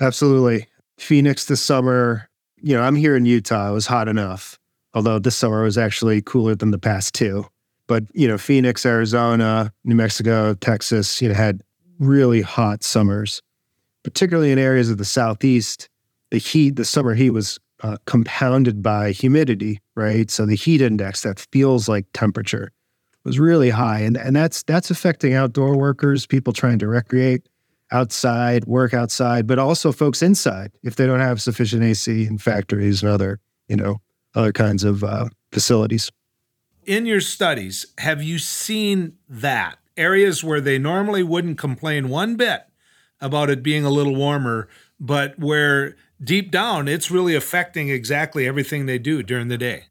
Absolutely. 0.00 0.66
Phoenix 0.98 1.46
this 1.46 1.60
summer, 1.60 2.28
you 2.60 2.74
know, 2.74 2.82
I'm 2.82 2.96
here 2.96 3.16
in 3.16 3.24
Utah. 3.24 3.70
It 3.70 3.72
was 3.72 3.86
hot 3.86 4.08
enough, 4.08 4.58
although 4.94 5.18
this 5.18 5.36
summer 5.36 5.62
was 5.62 5.76
actually 5.78 6.22
cooler 6.22 6.54
than 6.54 6.70
the 6.70 6.78
past 6.78 7.14
two. 7.14 7.46
But, 7.86 8.04
you 8.14 8.28
know, 8.28 8.38
Phoenix, 8.38 8.86
Arizona, 8.86 9.72
New 9.84 9.94
Mexico, 9.96 10.54
Texas, 10.54 11.20
you 11.20 11.28
know, 11.28 11.34
had 11.34 11.62
really 11.98 12.40
hot 12.40 12.82
summers, 12.82 13.42
particularly 14.02 14.52
in 14.52 14.58
areas 14.58 14.90
of 14.90 14.98
the 14.98 15.04
southeast. 15.04 15.88
The 16.30 16.38
heat, 16.38 16.76
the 16.76 16.84
summer 16.84 17.14
heat 17.14 17.30
was 17.30 17.58
uh, 17.82 17.96
compounded 18.06 18.82
by 18.82 19.12
humidity, 19.12 19.80
right? 19.96 20.30
So 20.30 20.46
the 20.46 20.54
heat 20.54 20.80
index 20.80 21.22
that 21.22 21.46
feels 21.52 21.88
like 21.88 22.06
temperature 22.14 22.70
was 23.24 23.38
really 23.38 23.70
high, 23.70 24.00
and 24.00 24.16
and 24.16 24.34
that's 24.34 24.62
that's 24.62 24.90
affecting 24.90 25.34
outdoor 25.34 25.76
workers, 25.76 26.26
people 26.26 26.52
trying 26.52 26.78
to 26.78 26.88
recreate 26.88 27.48
outside, 27.92 28.64
work 28.64 28.94
outside, 28.94 29.46
but 29.46 29.58
also 29.58 29.92
folks 29.92 30.22
inside 30.22 30.72
if 30.82 30.96
they 30.96 31.06
don't 31.06 31.20
have 31.20 31.40
sufficient 31.40 31.82
AC 31.82 32.26
in 32.26 32.38
factories 32.38 33.02
and 33.02 33.12
other 33.12 33.40
you 33.68 33.76
know 33.76 34.00
other 34.34 34.52
kinds 34.52 34.84
of 34.84 35.04
uh, 35.04 35.28
facilities. 35.52 36.10
In 36.84 37.06
your 37.06 37.20
studies, 37.20 37.86
have 37.98 38.22
you 38.22 38.38
seen 38.38 39.16
that 39.28 39.78
areas 39.96 40.42
where 40.42 40.60
they 40.60 40.78
normally 40.78 41.22
wouldn't 41.22 41.58
complain 41.58 42.08
one 42.08 42.36
bit 42.36 42.64
about 43.20 43.50
it 43.50 43.62
being 43.62 43.84
a 43.84 43.90
little 43.90 44.16
warmer, 44.16 44.68
but 44.98 45.38
where 45.38 45.96
deep 46.22 46.50
down 46.50 46.88
it's 46.88 47.10
really 47.10 47.34
affecting 47.34 47.88
exactly 47.88 48.46
everything 48.46 48.86
they 48.86 48.98
do 48.98 49.22
during 49.22 49.48
the 49.48 49.58
day. 49.58 49.84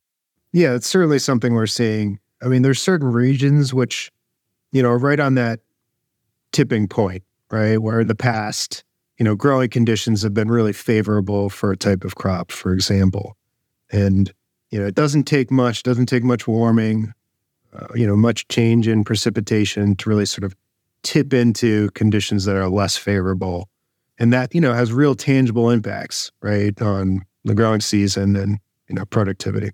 Yeah, 0.54 0.76
it's 0.76 0.88
certainly 0.88 1.20
something 1.20 1.54
we're 1.54 1.68
seeing. 1.68 2.20
I 2.44 2.48
mean, 2.48 2.62
there's 2.62 2.82
certain 2.82 3.12
regions 3.12 3.74
which, 3.74 4.12
you 4.72 4.82
know, 4.82 4.90
are 4.90 4.98
right 4.98 5.20
on 5.20 5.36
that 5.36 5.62
tipping 6.52 6.88
point, 6.88 7.24
right? 7.52 7.82
Where 7.82 8.02
in 8.02 8.08
the 8.08 8.16
past, 8.16 8.84
you 9.18 9.24
know, 9.24 9.36
growing 9.36 9.70
conditions 9.70 10.24
have 10.24 10.34
been 10.34 10.50
really 10.50 10.74
favorable 10.74 11.50
for 11.50 11.72
a 11.72 11.78
type 11.78 12.04
of 12.04 12.16
crop, 12.16 12.52
for 12.52 12.74
example. 12.74 13.38
And, 13.92 14.34
you 14.72 14.80
know, 14.80 14.88
it 14.88 14.96
doesn't 14.96 15.26
take 15.26 15.52
much, 15.52 15.84
doesn't 15.84 16.08
take 16.08 16.24
much 16.24 16.48
warming, 16.48 17.14
uh, 17.74 17.88
you 17.94 18.08
know, 18.08 18.16
much 18.16 18.48
change 18.48 18.88
in 18.88 19.04
precipitation 19.04 19.96
to 19.98 20.10
really 20.10 20.26
sort 20.26 20.44
of 20.44 20.56
tip 21.04 21.34
into 21.34 21.90
conditions 21.92 22.46
that 22.46 22.56
are 22.56 22.70
less 22.70 22.98
favorable. 22.98 23.70
And 24.18 24.32
that, 24.34 24.54
you 24.54 24.62
know, 24.62 24.74
has 24.74 24.94
real 24.94 25.16
tangible 25.16 25.70
impacts, 25.70 26.32
right, 26.42 26.80
on 26.82 27.22
the 27.44 27.56
growing 27.56 27.82
season 27.82 28.36
and, 28.36 28.60
you 28.88 28.96
know, 28.96 29.06
productivity. 29.06 29.72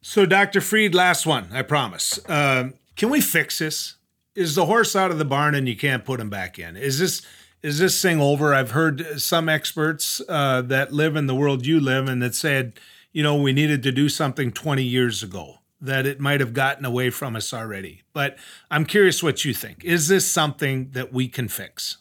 So, 0.00 0.26
Dr. 0.26 0.60
Fried, 0.60 0.94
last 0.94 1.26
one, 1.26 1.48
I 1.52 1.62
promise. 1.62 2.18
Um, 2.28 2.74
can 2.96 3.10
we 3.10 3.20
fix 3.20 3.58
this? 3.58 3.96
Is 4.34 4.54
the 4.54 4.66
horse 4.66 4.96
out 4.96 5.10
of 5.10 5.18
the 5.18 5.24
barn 5.24 5.54
and 5.54 5.68
you 5.68 5.76
can't 5.76 6.04
put 6.04 6.20
him 6.20 6.30
back 6.30 6.58
in? 6.58 6.76
Is 6.76 6.98
this 6.98 7.22
is 7.62 7.78
this 7.78 8.00
thing 8.00 8.20
over? 8.20 8.54
I've 8.54 8.72
heard 8.72 9.20
some 9.20 9.48
experts 9.48 10.20
uh, 10.28 10.62
that 10.62 10.92
live 10.92 11.16
in 11.16 11.26
the 11.26 11.34
world 11.34 11.64
you 11.64 11.78
live 11.78 12.08
in 12.08 12.18
that 12.18 12.34
said, 12.34 12.74
you 13.12 13.22
know, 13.22 13.36
we 13.36 13.52
needed 13.52 13.82
to 13.84 13.92
do 13.92 14.08
something 14.08 14.50
20 14.50 14.82
years 14.82 15.22
ago, 15.22 15.58
that 15.80 16.04
it 16.04 16.18
might 16.18 16.40
have 16.40 16.54
gotten 16.54 16.84
away 16.84 17.10
from 17.10 17.36
us 17.36 17.54
already. 17.54 18.02
But 18.12 18.36
I'm 18.70 18.84
curious 18.84 19.22
what 19.22 19.44
you 19.44 19.54
think. 19.54 19.84
Is 19.84 20.08
this 20.08 20.28
something 20.28 20.90
that 20.90 21.12
we 21.12 21.28
can 21.28 21.46
fix? 21.46 21.98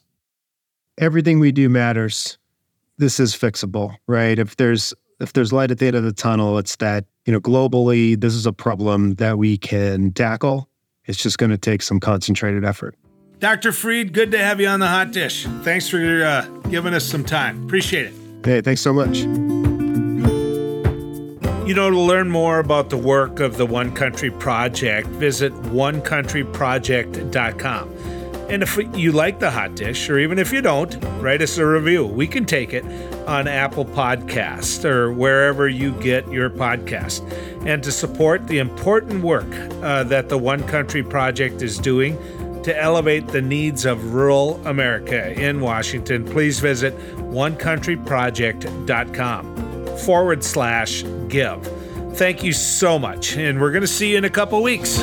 Everything 0.98 1.40
we 1.40 1.52
do 1.52 1.70
matters. 1.70 2.40
This 2.98 3.20
is 3.20 3.36
fixable, 3.36 3.96
right? 4.08 4.40
If 4.40 4.56
there's 4.56 4.94
if 5.20 5.34
there's 5.34 5.54
light 5.54 5.70
at 5.70 5.78
the 5.78 5.88
end 5.88 5.96
of 5.96 6.04
the 6.04 6.12
tunnel, 6.12 6.58
it's 6.58 6.76
that, 6.78 7.06
you 7.26 7.34
know, 7.34 7.40
globally, 7.40 8.20
this 8.20 8.34
is 8.34 8.48
a 8.48 8.54
problem 8.54 9.16
that 9.16 9.38
we 9.38 9.58
can 9.58 10.12
tackle. 10.14 10.68
It's 11.06 11.22
just 11.22 11.38
going 11.38 11.52
to 11.52 11.58
take 11.58 11.82
some 11.82 12.00
concentrated 12.00 12.64
effort. 12.64 12.96
Dr. 13.40 13.72
Fried, 13.72 14.14
good 14.14 14.32
to 14.32 14.38
have 14.38 14.62
you 14.62 14.68
on 14.68 14.80
the 14.80 14.88
hot 14.88 15.12
dish. 15.12 15.48
Thanks 15.64 15.90
for 15.90 16.24
uh, 16.24 16.46
giving 16.70 16.94
us 16.94 17.04
some 17.04 17.26
time. 17.26 17.64
Appreciate 17.66 18.06
it. 18.08 18.14
Hey, 18.46 18.62
thanks 18.62 18.82
so 18.82 18.94
much. 18.94 19.18
You 21.68 21.76
know, 21.76 21.90
to 21.90 22.00
learn 22.00 22.30
more 22.30 22.60
about 22.60 22.90
the 22.90 22.98
work 22.98 23.40
of 23.40 23.58
the 23.58 23.66
One 23.66 23.94
Country 23.96 24.30
Project, 24.30 25.08
visit 25.08 25.54
onecountryproject.com. 25.54 27.90
And 28.50 28.64
if 28.64 28.78
you 28.98 29.14
like 29.14 29.40
the 29.40 29.50
hot 29.50 29.76
dish, 29.76 30.10
or 30.10 30.20
even 30.20 30.38
if 30.38 30.52
you 30.52 30.62
don't, 30.62 30.94
write 31.22 31.42
us 31.42 31.58
a 31.58 31.66
review. 31.66 32.06
We 32.06 32.28
can 32.28 32.44
take 32.46 32.74
it 32.74 32.84
on 33.26 33.48
Apple 33.48 33.86
Podcast 33.86 34.84
or 34.84 35.14
wherever 35.14 35.70
you 35.70 35.94
get 36.02 36.30
your 36.30 36.50
podcast. 36.50 37.22
And 37.66 37.84
to 37.84 37.92
support 37.92 38.48
the 38.48 38.60
important 38.60 39.24
work 39.24 39.52
uh, 39.82 40.04
that 40.06 40.30
the 40.30 40.38
One 40.38 40.64
Country 40.64 41.04
Project 41.04 41.62
is 41.62 41.78
doing 41.78 42.18
to 42.64 42.76
elevate 42.80 43.28
the 43.28 43.42
needs 43.42 43.84
of 43.86 44.14
rural 44.14 44.62
America 44.66 45.34
in 45.34 45.60
Washington, 45.62 46.26
please 46.26 46.60
visit 46.60 46.98
onecountryproject.com 47.18 49.98
forward 49.98 50.44
slash 50.44 51.04
give. 51.28 51.68
Thank 52.14 52.44
you 52.44 52.54
so 52.54 53.00
much, 53.00 53.36
and 53.38 53.60
we're 53.60 53.72
going 53.72 53.82
to 53.82 53.88
see 53.88 54.12
you 54.12 54.18
in 54.18 54.26
a 54.26 54.30
couple 54.30 54.62
weeks. 54.62 55.02